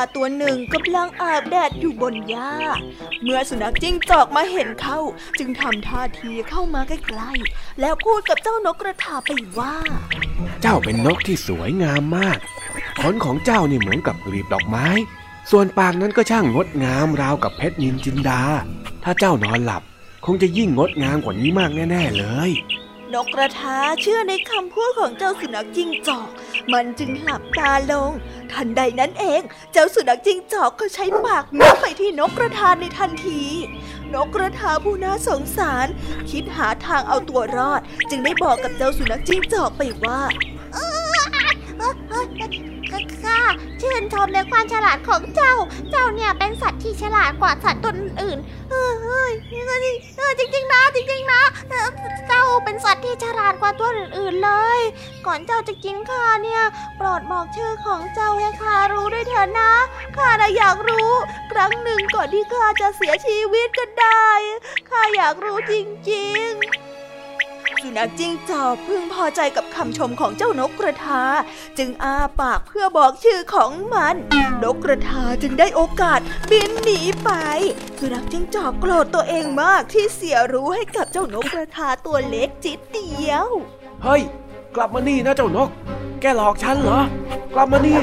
[0.00, 2.52] าตัวหนึ่งกำลังอาบแดดอยู่บนหญ้า
[3.22, 5.00] เมื่อสุนัขจิ้งจอกมาเห็นเข้า
[5.38, 9.76] จึงทำท่าทีเข้ามาใกล้ๆ แล้วพูดกับเจ้านกกระทาไปว่า
[10.62, 12.38] เจ้าเป็นนกที่สวยงามมาก
[13.00, 14.88] ขนของเจ้านี่เหมือนกับกลีบดอกไม้
[15.50, 18.42] ส่วนปากนั้นก็ช่างงดงามราวกับเพชรนินจินดา
[19.04, 19.82] ถ้าเจ้านอนหลับ
[20.26, 22.50] คงจะยิ่งงดงามกว่านี้มากแน่ ๆ เลย
[23.14, 26.28] นกกระทาเชื่อในคำพูดของเจ้าสุนัขจิ้งจอก
[26.72, 28.10] มันจึงหลับตาลง
[28.52, 29.42] ทันใดนั้นเอง
[29.72, 33.42] เจ้าสุนัขจิ้งจอกก็ใช้ปากงับไปที่นกกระทาในทันที
[34.14, 35.86] นกกระทาผู้น่าสงสาร
[36.30, 40.20] คิดหาทางเอาตัวรอด จึงได้บอกกับเจ้าสุนัขจิ้งจอกไปว่า
[41.80, 43.40] ข้า
[43.80, 45.54] ชื่นชมในความฉลาดของเจ้า
[45.90, 48.38] เจ้าเนี่ยเป็นสัตว์ที่ฉลาดกว่าสัตว์ตัวอื่น
[48.70, 49.32] เฮ้ยเฮ้ย
[50.16, 51.88] เออจริงๆนะจริงๆนะเออ
[52.28, 54.80] เจ้าเป็นสัตว์ที่ฉลาดกว่าตัวอื่นๆเลย
[55.26, 56.62] ก่อนเจ้าจะกินข้าเนี่ย
[56.96, 59.72] โปรดบอกชื่อของเจ้าให้ข้ารู้ด้วยเถอะนะ
[60.16, 61.10] ข้าน่ะอยากรู้
[61.52, 64.30] ครั้งหนึ่งก่อนที่ข้าจะเสียชีวิตก็ได้
[64.88, 65.74] ข้าอยากรู้จ
[66.10, 66.89] ริง ๆ
[67.82, 71.22] สุนัขจิ้งจอกพึงพอใจกับคำชมของเจ้านกกระทา
[71.78, 74.14] จึงอาปากเพื่อบอกชื่อของมัน
[74.62, 77.30] นกกระทาจึงได้โอกาสบินหนีไป
[77.98, 83.46] สุนัขจิ้งจอกโกรธตัวเองมากที่เสียรู้ให้กับเจ้านกกระทาตัวเล็กจิตเดียว
[84.04, 84.22] เฮ้ย
[84.76, 85.68] กลับมานี่นะเจ้านก
[86.20, 87.00] แกหลอกฉันเหรอ
[87.54, 88.00] กลับมานี่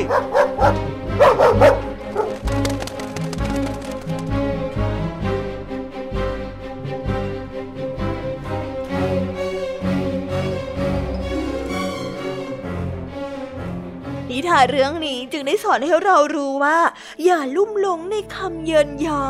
[14.38, 16.80] นิทานเรื่องนี้จึงได้สอนให้เรารู้ว่า
[17.26, 19.24] อย่าลุ่มหลงในคำเยินยอ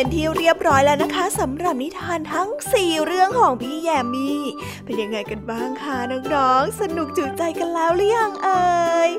[0.00, 4.40] เป็นที่เรียบร้อยแล้วนะคะสำหรับนิทานทั้ง 4 เรื่องของพี่แยมมี่
[4.84, 5.96] เป็นยังไงกันบ้างคะ
[6.34, 9.10] น้องๆสนุกจุใจกันแล้วหรือยังเอ่ย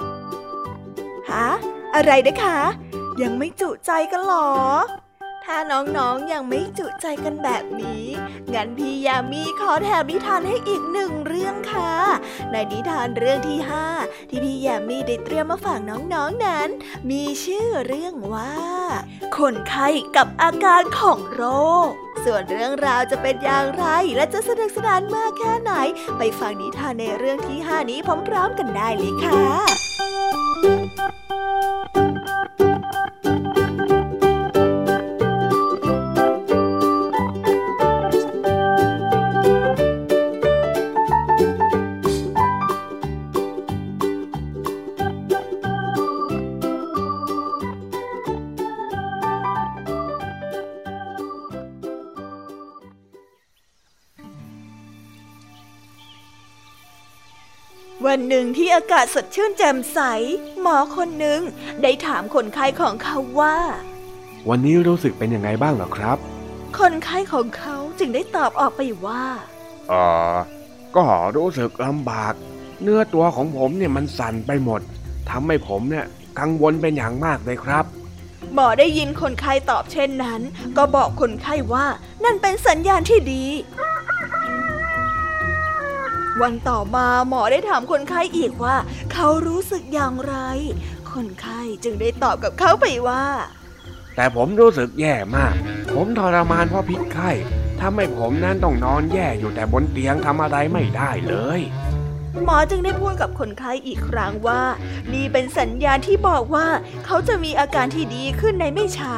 [1.32, 1.50] ฮะ
[1.96, 2.60] อะไรนะคะ
[3.22, 4.50] ยังไม่จุใจกันหรอ
[5.52, 8.06] ถ้าน้องๆยังไม่จุใจกันแบบนี้
[8.54, 11.94] งั้นพี่ยามีขอแถมนิทานให้อีกหนึ่งเรื่องค่ะ
[12.52, 13.88] ในนิทานเรื่องที่ห้า
[14.30, 16.70] ที่พี่ยามีได้เตรียมมาฝากน้องๆนนั้น
[17.10, 18.56] มีชื่อเรื่องว่า
[19.38, 21.44] คนไข้กับอาการของโร
[21.88, 21.90] ค
[22.26, 23.86] ส่วนเรื่องราวจะเป็นอย่างไร
[24.16, 25.74] และจะสนุกสนานมากแค่ไหน
[26.18, 29.89] ไปฟังนิทานในเรื่องที่ห้านี้พร้อมๆกันได้เลยค่ะ
[58.20, 60.00] วันหนึ่งที่อากาศสดชื่นแจ่มใส
[60.62, 61.40] หมอคนหนึ่ง
[61.82, 63.58] ได้ถามคนไข้ของเขาว่า
[64.50, 66.18] วันนี้รู้สึกเป็นยังไงบ้างเหรอครับ
[66.80, 69.24] คนไข้ของเขาจึงได้ตอบออกไปว่า
[69.90, 69.94] เอ
[70.34, 70.36] อ
[70.96, 71.04] ก็
[71.36, 72.34] รู้สึกลำบาก
[72.82, 74.82] เนื้อตัวของผมเนี่ยมันสั่นไปหมด
[75.30, 76.06] ทำให้ผมเนี่ย
[76.40, 77.86] กังวลเป็นอย่างมากเลยครับ
[78.54, 80.42] หมอได้ยินคนไข้ตอบเช่นนั้น
[80.78, 81.86] ก็บอกคนไข้ว่า
[82.24, 83.46] นั่นเป็นสัญญาณที่ดี
[86.42, 88.76] วันต่อมาหมอได้ถามคนไข้อีกว่า
[89.14, 90.36] เขารู้สึกอย่างไร
[91.12, 93.24] คนไข้จึงได้ตอบกับเขาไปว่า
[94.16, 95.54] แต่ผมรู้สึกแย่มาก
[95.94, 97.32] ผมทรมานเพราะพิษไข้
[97.80, 101.62] ทำให้ผมนั้นต้องนอนแย่อยู่แต่บนเตียงทำอะไรไม่ได้เลย
[102.46, 104.62] หมอจึงได้พูดกับคนไข้อีกครั้งว่า
[105.14, 106.68] นี่เป็นสัญญาณที่บอกว่า
[107.06, 109.16] เขาจะมีอาการที่ดีขึ้นในไม่ช้า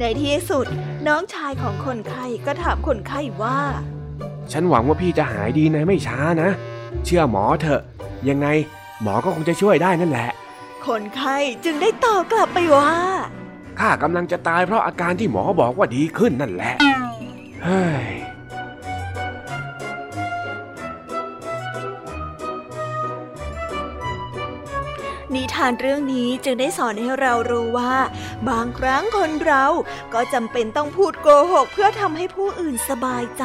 [0.00, 0.66] ในที่สุด
[1.06, 3.60] น้องชายของคนไข้ก็ถามคนไข้ว่า
[4.52, 6.50] ฉันหวังว่าพี่จะหายดีในไม่ช้านะ
[7.04, 7.82] เชื่อหมอเถอะ
[8.28, 8.46] ยังไง
[9.02, 10.30] หมอก็คงจะช่วยได้นั่นแหละ
[10.86, 12.92] คนไข้จึงได้ตอบกลับไปว่า
[13.78, 16.74] ข้ากำลังจะตายเพราะอาการที่หมอบอกว่าดีขึ้นนั่นแหละ
[17.64, 18.06] เฮ้ย
[25.36, 27.94] นิทานเรื่องนี้จึงได้สอนให้เรารู้ว่า
[28.48, 29.66] บางครั้งคนเรา
[30.14, 33.44] ก็จำเป็นต้องพูดโกหก เพื่อทำให้ผู้อื่นสบายใจ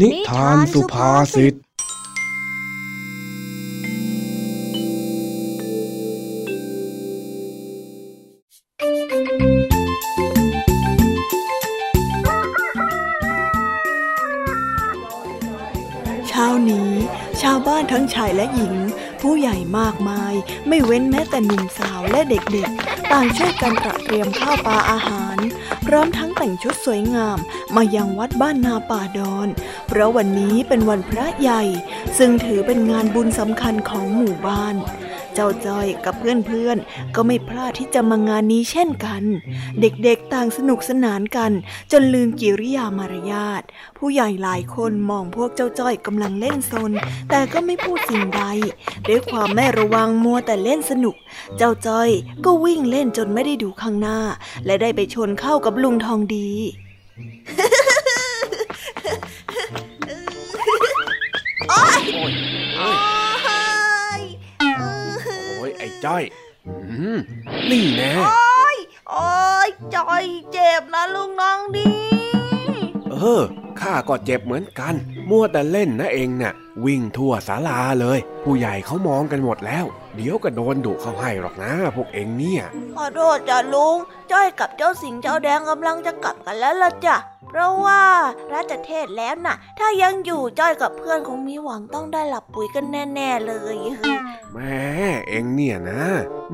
[0.00, 1.54] นิทานสุภาษิต
[16.28, 16.90] เช้านี้
[17.40, 18.74] ชาวบ้านทั้งชายและหญิง
[19.22, 20.34] ผู้ใหญ่มากมาย
[20.68, 25.38] ไม่เว้นแม้แต่หนุ่มสาวและเด็กๆ ต่างช่วยกันตระเตรียมข้าวปลาอาหาร
[25.86, 27.38] พร้อมทั้งแต่งชุดสวยงาม
[27.76, 29.48] มายังวัดบ้านนาป่าดอน
[29.86, 31.62] เพราะวันนี้เป็นวันพระใหญ่
[32.18, 34.74] ซึ่งถือเป็นงานบุญสำคัญของหมู่บ้าน
[35.34, 39.22] เจ้าจ้อยกับเพื่อนๆ ก็ไม่พลาดที่จะมางานนี้เช่นกัน
[39.80, 41.52] เด็กๆต่างสนุกสนานกัน
[41.92, 43.62] จนลืมกิริยามารยาท
[43.98, 46.92] ผู้ใหญ่หลายคนมองพวกเจ้าจ้อยกำลังเล่นซน
[47.30, 48.42] แต่ก็ไม่พูดสิ่งใด
[49.08, 51.16] ด้วยความไม่ระวังมัวแต่เล่นสนุก
[51.56, 52.10] เจ้าจ้อย
[52.44, 54.18] ก็วิ่งเล่นจนไม่ได้ดูข้างหน้า
[54.66, 56.50] และได้ไปชนเข้ากับลุงทองดี
[66.04, 66.22] จ้อย
[66.66, 66.74] อื
[67.16, 67.18] ม
[67.70, 68.76] นี่แน่โอ้ย
[69.10, 69.30] โอ้
[69.66, 71.88] ยจอยเจ็บนะลุงน้องดี
[73.12, 73.42] เออ
[73.80, 74.94] ข้าก็เจ็บเหมือนกัน
[75.30, 79.84] มัวแต่เล่นนะเองน่ะ วิ่งทั่วศาลาเลย ผู้ใหญ่เขามองกันหมดแล้ว
[80.16, 82.62] เดี๋ยวก็โดนดุเขาให้หรอกนะ พวกเองเนี่ย
[82.94, 83.96] ขอโทษจ้ะลุง
[84.32, 87.16] จ้อยกับเจ้าสิงเจ้าแดงกำลังจะกลับกันแล้วล่ะจ้ะ
[87.52, 88.02] เพราะว่า
[88.54, 92.84] รัชเทศแล้วน่ะ ถ้ายังอยู่จ้อยกับเพื่อนคงมีหวังต้องได้หลับปุ๋ยกัน
[93.14, 93.76] แน่ ๆ เลย
[94.52, 94.80] แม่
[95.28, 96.02] เองเนี่ยนะ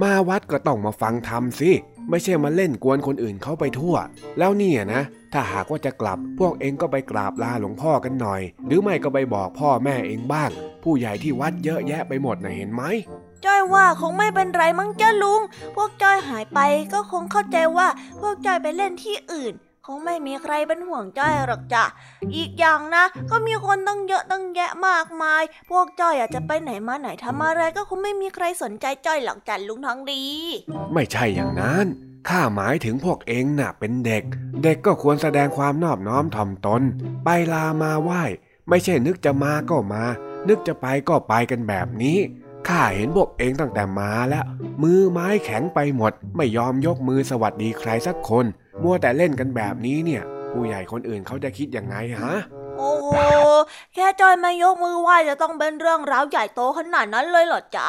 [0.03, 1.71] มาวัดก็ต้องมาฟังธรรมสิ
[2.11, 3.97] ไม่ใช่มาเล่นกวนคนอื่นเขาไปทั่ว
[4.39, 10.51] แล้วเนี่ยนะ ถ้าหากว่าจะกลับ พวกเองก็ไปกราบลาหลวงพ่อกันหน่อย หรือไม่ก็ไปบอกพ่อแม่เองบ้าง
[10.83, 12.83] ผู้ใหญ่ที่วัดเยอะแยะไปหมดนะเห็นไหม
[13.45, 15.41] จ้อยว่าคงไม่เป็นไรมั้งจ้าลุง
[15.75, 16.61] พวกจ้อยหายไป
[16.93, 17.89] ก็คงเข้าใจว่า
[18.21, 19.55] พวกจ้อยไปเล่นที่อื่น
[19.91, 21.85] คงไม่มีใครเป็นห่วงจ้อยหรอกจ้ะ
[22.37, 30.25] อีกอย่างนะ ก็มีคนตั้งเยอะตั้งแยะมากมาย พวกจ้อยอาจจะไปไหนมาไหนทำอะไรก็คงไม่มีใครสนใจจ้อยหรอกจ้ะลุงทองดี
[30.93, 31.87] ไม่ใช่อย่างนั้น
[32.29, 34.25] ข้าหมายถึงพวกเองน่ะเป็นเด็ก
[34.63, 36.83] เด็กก็ควรแสดงความนอบน้อมถ่อมตน
[37.25, 38.23] ไปลามาไหว้
[38.69, 40.05] ไม่ใช่นึกจะมาก็มา
[40.49, 42.19] นึกจะไปก็ไปกันแบบนี้
[42.69, 44.45] ข้าเห็นพวกเองตั้งแต่มาแล้ว
[44.83, 48.47] มือไม้แข็งไปหมด ไม่ยอมยกมือสวัสดีใครสักคน
[48.83, 50.23] มัวแต่เล่นกันแบบนี้เนี่ย
[50.53, 52.35] ผู้ใหญ่คนอื่นเขาจะคิดยังไงฮะ
[52.79, 53.11] โอ้โห
[53.95, 57.89] แค่จ้อยไม่ยกมือไหว้จะต้องเป็นเรื่องราวใหญ่โตขนาดนั้นเลยเหรอจ๊ะ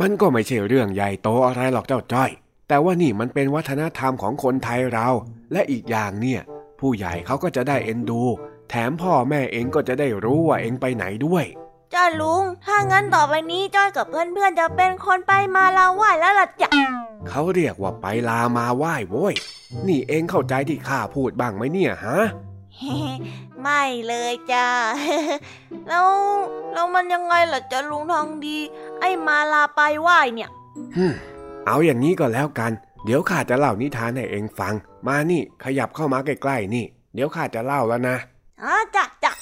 [0.00, 2.30] มันก็ไม่ใช่เรื่องใหญ่โตอะไรหรอกเจ้าจ้อย
[2.68, 5.08] แต่ว่านี่มันเป็นวัฒนธรรมของคนไทยเรา
[5.52, 6.40] และอีกอย่างเนี่ย
[6.80, 8.22] ผู้ใหญ่เขาก็จะได้เอ็นดู
[8.70, 11.44] แถมพ่อแม่เองก็จะได้รู้ว่าเองไปไหนด้วย
[11.94, 16.70] จ้าลุง ถ้างั้นต่อไปนี้จ้อยกับเพื่อนๆจะเป็นคนไปมาลาไหว้แล้วล่ะจ้ะ
[17.28, 19.34] เขาเรียกว่าไปลามาไหว้โว้ย
[19.88, 22.20] นี่เองเข้าใจที่ข้าพูดบ้างไหมเนี่ยฮะ
[23.62, 24.68] ไม่เลยจ้า
[25.88, 26.08] แล้ว
[26.72, 28.58] แล้วมันยังไงล่ะจ้าลุงทองดี
[29.00, 30.50] ไอ้มาลาไปไหว้เนี่ย
[30.96, 31.12] ฮึม
[31.66, 32.72] เอาอย่างนี้ก็แล้วกัน
[33.04, 34.74] เดี๋ยวข้าจะเล่านิทานให้เองฟัง
[35.06, 36.84] มานี่ขยับเข้ามาใกล้ๆนี่
[37.14, 38.16] เดี๋ยวข้าจะเล่าแล้วนะ
[38.62, 39.32] อ๋อจ้ะจ้ะ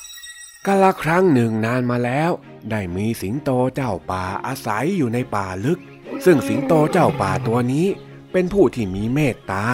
[0.67, 2.31] กาละครั้งหนึ่งนานมาแล้ว
[2.71, 5.81] ได้มีสิงโตเจ้าป่าอาศัยอยู่ในป่าลึก
[6.25, 7.87] ซึ่งสิงโตเจ้าป่าตัวนี้
[8.33, 9.65] เป็นผู้ที่มีเมตตา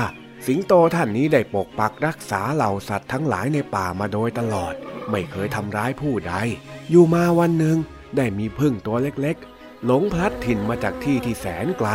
[0.46, 4.74] สิงโตท่านนี้ได้ปกปักรักษาเหล่าสัตว์ทั้งหลายในป่ามาโดยตลอด
[5.10, 6.34] ไม่เคยทำร้ายผู้ใด
[6.90, 7.76] อยู่มาวันหนึ่ง
[8.16, 11.88] ได้มีพึ่งตัวเล็กๆ หลงพลัดถิ่นมาจากที่ที่แสนไกล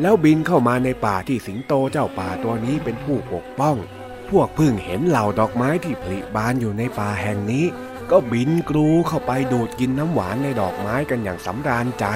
[0.00, 3.76] แล้วบินเข้ามาในป่าที่สิงโตเจ้าป่าตัวนี้เป็นผู้ปกป้อง
[4.30, 7.64] พวกพึ่งเห็นเหล่าดอกไม้ที่ผลิบานอยู่ในป่าแห่งนี้
[8.10, 12.06] ก็บินกรูเข้าไปดูดกินน้ำหวานในดอกไม้กันอย่างสำราญใจ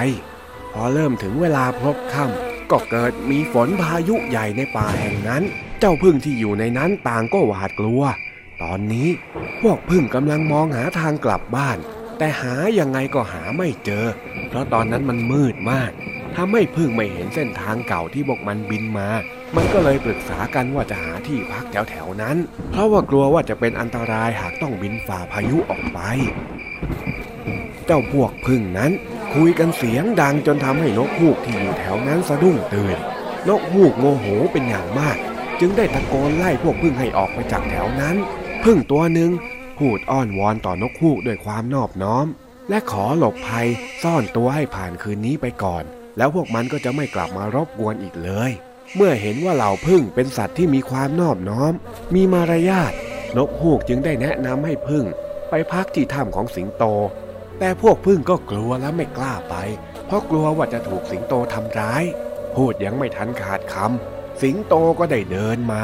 [0.73, 5.43] พอเริ่มถึงเวลาพลบค่ำก็เกิดมีฝนพายุใหญ่ในป่าแห่งนั้น
[5.79, 8.01] เจ้าพึ่งที่อยู่ในนั้นต่างก็หวาดกลัว
[8.61, 9.09] ตอนนี้
[9.61, 11.77] พวกพึ่งกำลังมองหาทางกลับบ้าน
[12.17, 14.05] แต่หายังไงก็หาไม่เจอ
[14.49, 15.91] เพราะตอนนั้นมันมืดมาก
[16.35, 19.09] ทำให้พึ่งไม่เห็นเส้นทางเก่าที่พวกมันบินมา
[19.55, 22.37] มันก็เลยปรึกษากันว่าจะหาที่พักแถวๆนั้น
[22.71, 25.99] เพราะว่ากลัวว่าจะเป็นอันตรายหากต้องบินฝ่าพายุออกไป
[27.85, 28.91] เจ้าพวกพึ่งนั้น
[29.33, 32.97] คุยกันเสียงดังจนทำให้นกฮูกที่อยู่แถวนั้นสะดุ้งตื่น
[33.49, 35.17] นกฮูกโมโหเป็นอย่างมาก
[35.59, 38.15] จึงได้ตะโกนไล่พวกพึ่งให้ออกไปจากแถวนั้น
[38.63, 39.31] พึ่งตัวหนึ่ง
[39.77, 42.25] พูดอ้อนวอนต่อนกฮูกด้วยความนอบน้อม
[42.69, 43.67] และขอหลบภัย
[44.03, 45.83] ซ่อนตัวให้ผ่านคืนนี้ไปก่อน
[46.17, 48.51] แล้วพวกมันก็จะไม่กลับมารบกวนอีกเลย
[48.95, 51.73] เมื่อเห็นว่าเหล่าพึ่งเป็นสัตว์ที่มีความนอบน้อม
[52.15, 52.93] มีมารยาท
[53.37, 55.05] นกฮูกจึงได้แนะนำให้พึ่ง
[55.49, 56.83] ไปพักที่ถ้ำของสิงโต
[57.59, 59.55] แต่พวกพึ่งก็กลัวและไม่กล้าไป
[60.05, 62.03] เพราะกลัวว่าจะถูกสิงโตทำร้าย
[62.55, 65.83] พูดยังไม่ทันขาดคำสิงโตก็ได้เดินมา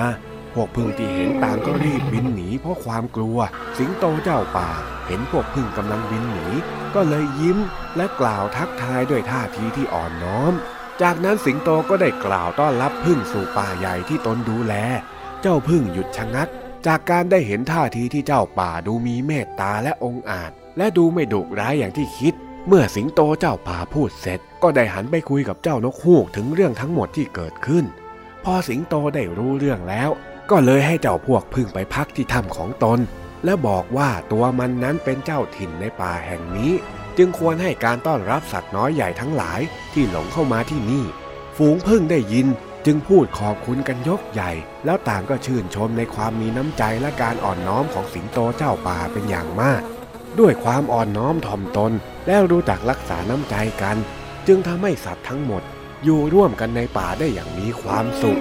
[0.54, 3.38] พวกพึ่งที่เห็นต่างก็รีบบินหนีเพราะความกลัว
[3.78, 4.70] สิงโตเจ้าป่า
[5.08, 6.48] เห็นพวกพึ่งกำลังบินหนี
[6.96, 7.58] ก็เลยยิ้ม
[7.96, 10.54] และกล่าวทักทายด้วยท่าทีที่อ่อนน้อม
[11.02, 14.74] จากนั้นสิงโตก็ได้กล่าวต้อนรับพึ่งสู่ป่าใหญ่ที่ตนดูแล
[15.42, 16.50] เจ้าพึ่งหยุดชะงัก
[16.88, 22.34] จากการได้เห็นท่าทีที่เจ้าป่าดูมีเมตตาและองอาจ และดูไม่ดุร้ายอย่างที่คิด
[22.68, 27.86] เมื่อสิงโตเจ้าป่าพูดเสร็จ ก็ได้หันไปคุยกับเจ้านกฮูกถึงเรื่องทั้งหมดที่เกิดขึ้น
[28.44, 30.10] พอสิงโตได้รู้เรื่องแล้ว
[30.52, 33.00] ก็เลยให้เจ้าพวกพึ่งไปพักที่ถ้ำของตน
[33.46, 36.74] และบอกว่าตัวมันนั้นเป็นเจ้าถิ่นในป่าแห่งนี้
[37.18, 39.62] จึงควรให้การต้อนรับสัตว์น้อยใหญ่ทั้งหลาย
[39.94, 41.04] ที่หลงเข้ามาที่นี่
[41.58, 42.48] ฝูงพึ่งได้ยิน
[42.86, 44.52] จึงพูดขอบคุณกันยกใหญ่
[44.86, 49.82] แล้วต่างก็ชื่นชมในความมีน้ำใจและการอ่อนน้อมของสิงโตเจ้าป่าเป็นอย่างมาก
[50.40, 51.92] ด้วยความอ่อนน้อมถ่อมตน
[52.28, 53.98] และรู้จักรักษาน้ำใจกัน
[54.48, 55.64] จึงทำให้สัตว์ทั้งหมด
[56.04, 58.40] อยู่ร่วมกันในป่าได้อย่างมีความสุข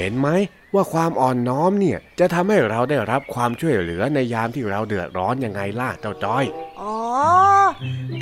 [0.00, 0.28] เห็นไหม
[0.74, 6.44] ว่าความอ่อนน้อมเนี่ยจะทำให้เราได้รับความช่วยเหลือในยามที่เราเดือดร้อนยังไงล่ะเจ้าจ้อย
[6.80, 6.96] อ๋อ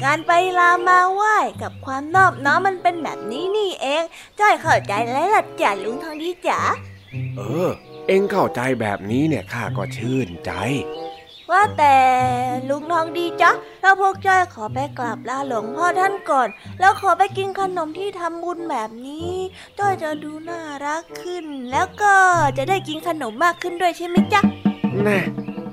[0.04, 4.02] การไปลามาไหว้กับความนอบน้อมมันเป็นแบบนี้นี่เอง
[4.40, 6.60] จ้อยเข้าใจแล้วล่ะจ้ะลุงทองดีจ๋า
[7.36, 7.70] เออ
[8.06, 10.52] เอ็งเข้าใจแบบนี้เนี่ยข้าก็ชื่นใจ
[11.50, 11.96] ว่าแต่
[12.68, 13.50] ลุงทองดีจ๊ะ
[13.82, 16.48] แล้วพวกจ้อยขอไปกราบลาหลวงพ่อท่านก่อน
[16.80, 19.30] แล้วขอไปกินขนมที่ทำบุญแบบนี้
[19.78, 22.14] จ้อยจะดูน่ารักขึ้น แล้วก็
[22.56, 24.40] จะได้กินขนมมากขึ้นด้วยใช่ไหมจ๊ะ
[25.02, 25.18] แน่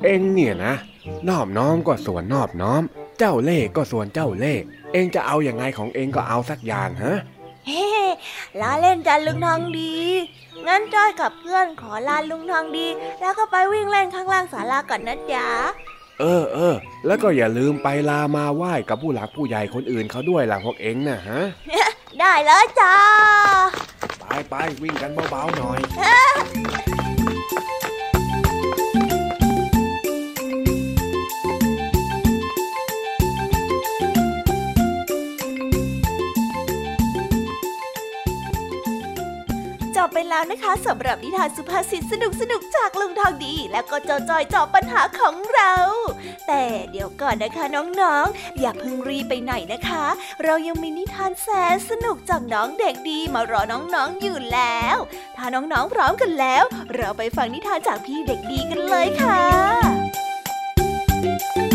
[0.03, 0.73] เองเนี่ยนะ
[1.29, 2.81] นอบน้อมก็ส่วนนอบน้อม
[3.19, 4.63] เจ้าเล่ห์ก็ส่วนเจ้าเล่ห์
[4.93, 7.17] เองจะเอาอย่างไงของเองก็เอาสักอย่างฮะ
[7.67, 7.87] เฮ้
[8.59, 9.95] ล้อเล่นจันลุงทองดี
[10.67, 12.87] งั้นจ้อยกับเพื่อนขอลาลุงทองดี
[13.21, 15.47] แล้วก็ไปวิ่งเล่นข้างล่างศาลาก่อนนะจ๊ะ
[16.19, 16.75] เออเออ
[17.07, 21.41] แล้วก็อย่าลืมไปลามาไหว้กับผู้หลักผู้ใหญ่คนอื่นเขาด้วยล่ะพวกเองนะฮะ
[22.19, 22.95] ได้แล้วจ้า
[24.19, 25.79] ไปไปวิ่งกันเบาๆหน่อย
[40.05, 45.73] บไปแล้วนะคะสำหรับนิทานสุภาษิตสนุกสนุกจากลุงทองดี แล้วก็เจ้าจอยจอบปัญหาของเรา
[46.47, 50.05] แต่เดี๋ยวก่อนนะคะน้องๆ อย่าเพิ่งรีไปไหนนะคะ
[50.43, 54.97] เรายังมีนิทานแสนสนุกจากน้องเด็กดีมารอน้องๆอยู่แล้ว
[55.37, 56.63] ถ้าน้องๆพร้อมกันแล้ว
[56.95, 59.41] เราไปฟังนิทานจากพี่เด็กดีกันเลยค่ะ
[61.55, 61.74] ไท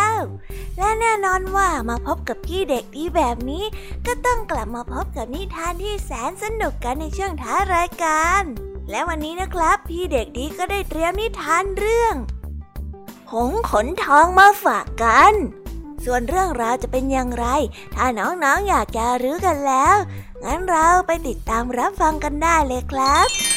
[0.91, 3.63] และแน่นอนว่ามาพบกับพี่เด็กดีแบบนี้
[4.05, 8.43] ก็ต้องกลับมาพบกับนิทานที่แสนสนุกกันในช่วงท้ารายการ
[8.89, 12.15] และวันนี้นะครับ พี่เด็กดีก็ได้เตรียมนิทานเรื่อง
[13.31, 15.33] หงขนทองมาฝากกัน
[16.05, 17.45] ส่วนเรื่องราวจะเป็นอย่างไร
[17.95, 19.95] ถ้าน้องๆออยากจะรู้กันแล้ว
[20.43, 23.50] งั้นเราไปติดตามรับฟังกันได้เลยครับ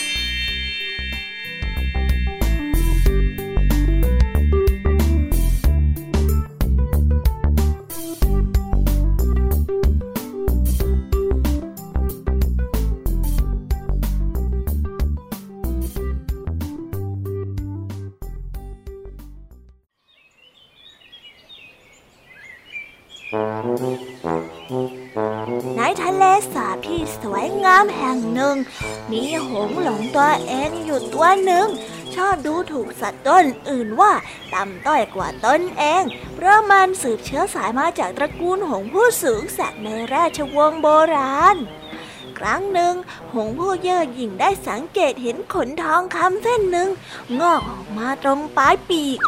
[29.10, 31.66] มีหงหลงตัวเองอยู่ตัวหนึ่ง
[32.14, 34.12] ชอบดูถูกสัตว์ต้นอื่นว่า
[34.54, 36.02] ต่ำต้อยกว่าตนเอง
[36.34, 41.56] เพราะมันสืบเชื้อสายมาจากตระกูลหงผู้สูงศักดิ์ในราชวงศ์โบราณ
[42.38, 42.94] ครั้งหนึ่ง
[43.34, 46.88] หงผู้เย่อหยิ่งได้สังเกตเห็นขนทองคำเส้นหนึ่ง
[47.40, 49.18] งอกออกมาตรงปลายปีก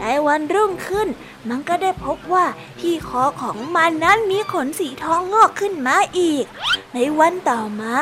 [0.00, 1.08] ในวันรุ่งขึ้น
[1.48, 2.46] มันก็ได้พบว่า
[2.80, 6.44] ที่คอของมันนั้นมีขนสีทองงอกขึ้นมาอีก
[6.94, 7.94] ในวันต่อมา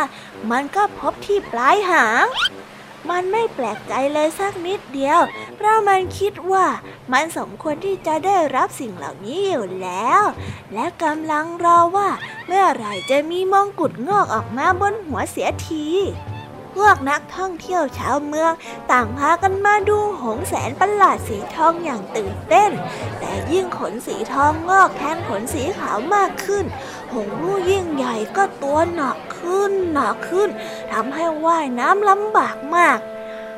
[0.51, 2.27] มันก็พบที่ปลายหาง
[3.11, 5.21] มันไม่แปลกใจเลยสักนิดเดียว
[5.57, 6.67] เพราะมันคิดว่า
[7.13, 10.23] มันสมควรที่จะได้รับสิ่งเหล่านี้อยู่แล้ว
[10.73, 12.09] และกำลังรอว่า
[12.47, 15.87] เมื่อไหร่จะมีมงกุฎงอกออกมาบนหัวเสียที
[16.75, 18.53] พวกนักท่องเที่ยวชาวเมือง
[18.91, 22.71] ต่างพากันมาดูหงแสนประหลาดสีทองอย่างตื่นเต้น
[23.19, 26.65] แต่ยิ่งขนสีทองงอกแทนขนสีขาวมากขึ้น
[27.13, 30.49] หงผู้ยิ่งใหญ่ก็ตัวหนักขึ้นหนักขึ้น
[30.93, 32.99] ทำให้ว่ายน้ำลำบากมาก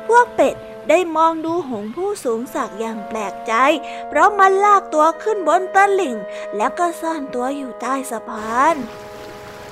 [0.07, 0.55] พวกเป็ด
[0.89, 3.53] ได้มองดูหงผู้สูงสักอย่างแปลกใจ
[4.09, 6.15] เพราะมันลากตัวขึ้นบนตลิ่ง
[6.57, 8.75] แล้วก็ซ่อนตัวอยู่ใต้สะพาน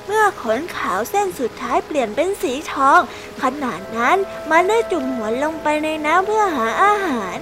[0.06, 3.00] เมื่อขนขาวเส้นสุดท้ายเปลี่ยนเป็นสีทอง
[3.42, 4.18] ขนาดนั้น
[4.50, 7.38] มันได้จุ่มหัวลงไปในน้ำเพื่อหาอาหาร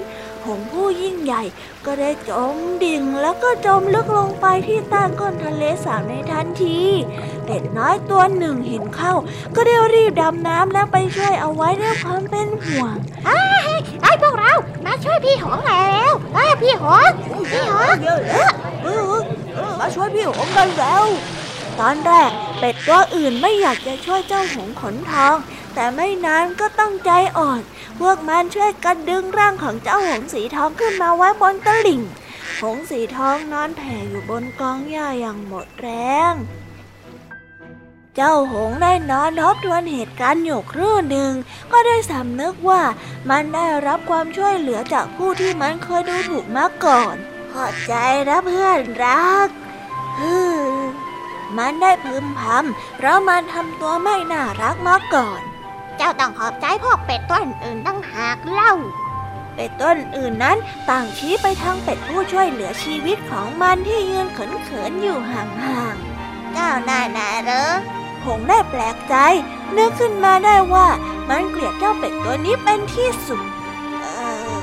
[0.46, 1.44] หงผู้ยิ่งใหญ่
[1.86, 6.80] ก็ได้จมดิ่งแล้วก็จมลึกลงไปที่ใต้ก้นทะเลสาบในทันที
[7.46, 9.14] เป็ดน้อยตัวหนึ่งเห็นเข้า
[9.56, 12.96] ก็ได้รีบดำน้ำแล้วไปช่วยเอาไว้ด้วยความเป็นห่วง
[14.02, 14.54] ไอ้พวกเรา
[14.86, 17.10] มาช่วยพี่หงแล้วไอ้ยพี่หง
[17.52, 18.52] พี่หงเยอะแล้ว
[18.84, 19.02] เออ
[19.56, 21.04] เออมาช่วยพี่หงกันแล้ว
[21.80, 25.36] ตอนแรกเป็ดตัวอื่นไม่อยากจะช่วยเจ้าหงขนทอง
[25.74, 27.62] แต่ไม่นานก็ต้องใจอ่อน
[28.00, 32.02] พวกมันช่วยกันดึงร่างของเจ้าหงสีทองขึ้นมาไว้บนตลิ่ง
[32.62, 35.88] หงสีทองนอนแผ่อยู่บนกองหญ้าอย่างหมดแร
[36.32, 36.34] ง
[38.16, 41.32] เจ้าหงได้นอนทบทวนเหตุการณ์อยู่ครู่หนึ่ง
[41.72, 42.82] ก็ได้สำนึกว่า
[43.30, 47.16] มันได้รับความช่วยเหลือจากผู้ที่มันเคยดูถูกมาก่อน
[47.52, 47.94] ขอบใจ
[48.30, 49.48] นะเพื่อนรัก
[51.58, 55.42] มันได้พึมพำเพราะมันทำตัวไม่น่ารักมาก่อน
[55.98, 58.74] เจ้าต้องขอบใจพวกเป็ดตัวอื่นๆตั้งหากเล่า
[59.56, 60.58] เป็ดต้นอื่นนั้น
[60.90, 67.72] ต่างชี้ไปทางเป็ดผู้ช่วยเหลือชีวิตของมันที่ยืนเขินๆอยู่ห่างๆ เจ้านายนาเหรอ
[68.26, 69.16] หงได้แปลกใจ
[69.78, 70.88] นึกขึ้นมาได้ว่า
[71.30, 73.42] มันเกลียดเจ้าเป็ดตัวนี้เป็นที่สุด
[74.02, 74.06] เอ
[74.52, 74.56] อ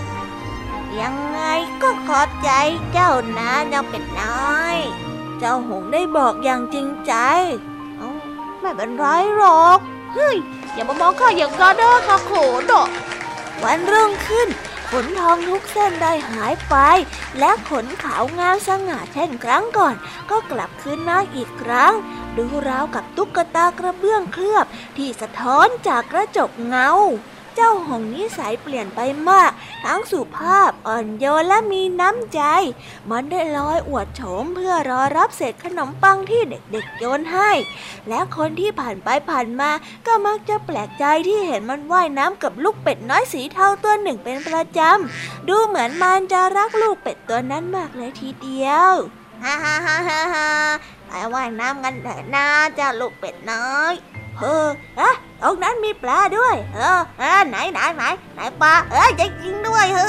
[1.01, 1.41] ยังไง
[1.82, 2.51] ก็ขอบใจ
[2.93, 4.78] เจ้านะเจ้าเป็ดน้อย
[5.41, 7.12] เจ้าหงได้บอกอย่างจริงใจ
[7.99, 8.11] เอ้า
[8.61, 9.78] ไม่เป็นไรหรอก
[10.14, 10.36] เฮ้ย
[10.74, 12.32] อย่ามามองข้าอย่างนั้นนะข้าโข
[12.70, 12.82] นอ
[13.62, 14.49] วันรุ่งขึ้น
[14.91, 16.74] ขนทองทุกเส้นได้หายไป
[17.38, 19.95] และขนขาวงามสง่าเช่นครั้งก่อน
[20.30, 21.93] ก็กลับคืนมาอีกครั้ง
[22.36, 24.66] ดูราวกับตุ๊กตากระเบื้องเคลือบ
[24.97, 26.91] ที่สะท้อนจากกระจกเงา
[27.55, 29.51] เจ้าหงนิสัยเปลี่ยนไปมาก
[29.84, 32.40] ทั้งสุภาพอ่อนโยนและมีน้ำใจ
[33.11, 37.51] มันได้ลอยอวดโฉมเพื่อรอรับเศษขนมปังที่เด็กๆโยนให้
[38.09, 39.70] และคนที่ผ่านไปผ่านมา
[40.07, 48.92] ก็มักจะแปลกใจที่เห็นมันว่ายน้ำกับลูกเป็ดน้อยสีเทาตัวหนึ่งเป็นประจำ ดูเหมือนมันจะรักลูกเป็ดตัวนั้นมากเลยทีเดียว
[49.44, 50.48] ฮ่าฮ่าฮ่าฮ่าฮ่า
[51.07, 53.94] ไปว่ายน้ำกันเถอะนะเจ้าลูกเป็ดน้อย
[54.38, 54.68] เออ
[55.00, 55.10] อะ
[55.42, 58.04] ตรงนั้นมีปลาด้วย เออเออไหนไหนไหน
[58.34, 60.08] ไหนปลา เออจะกินด้วยเฮ้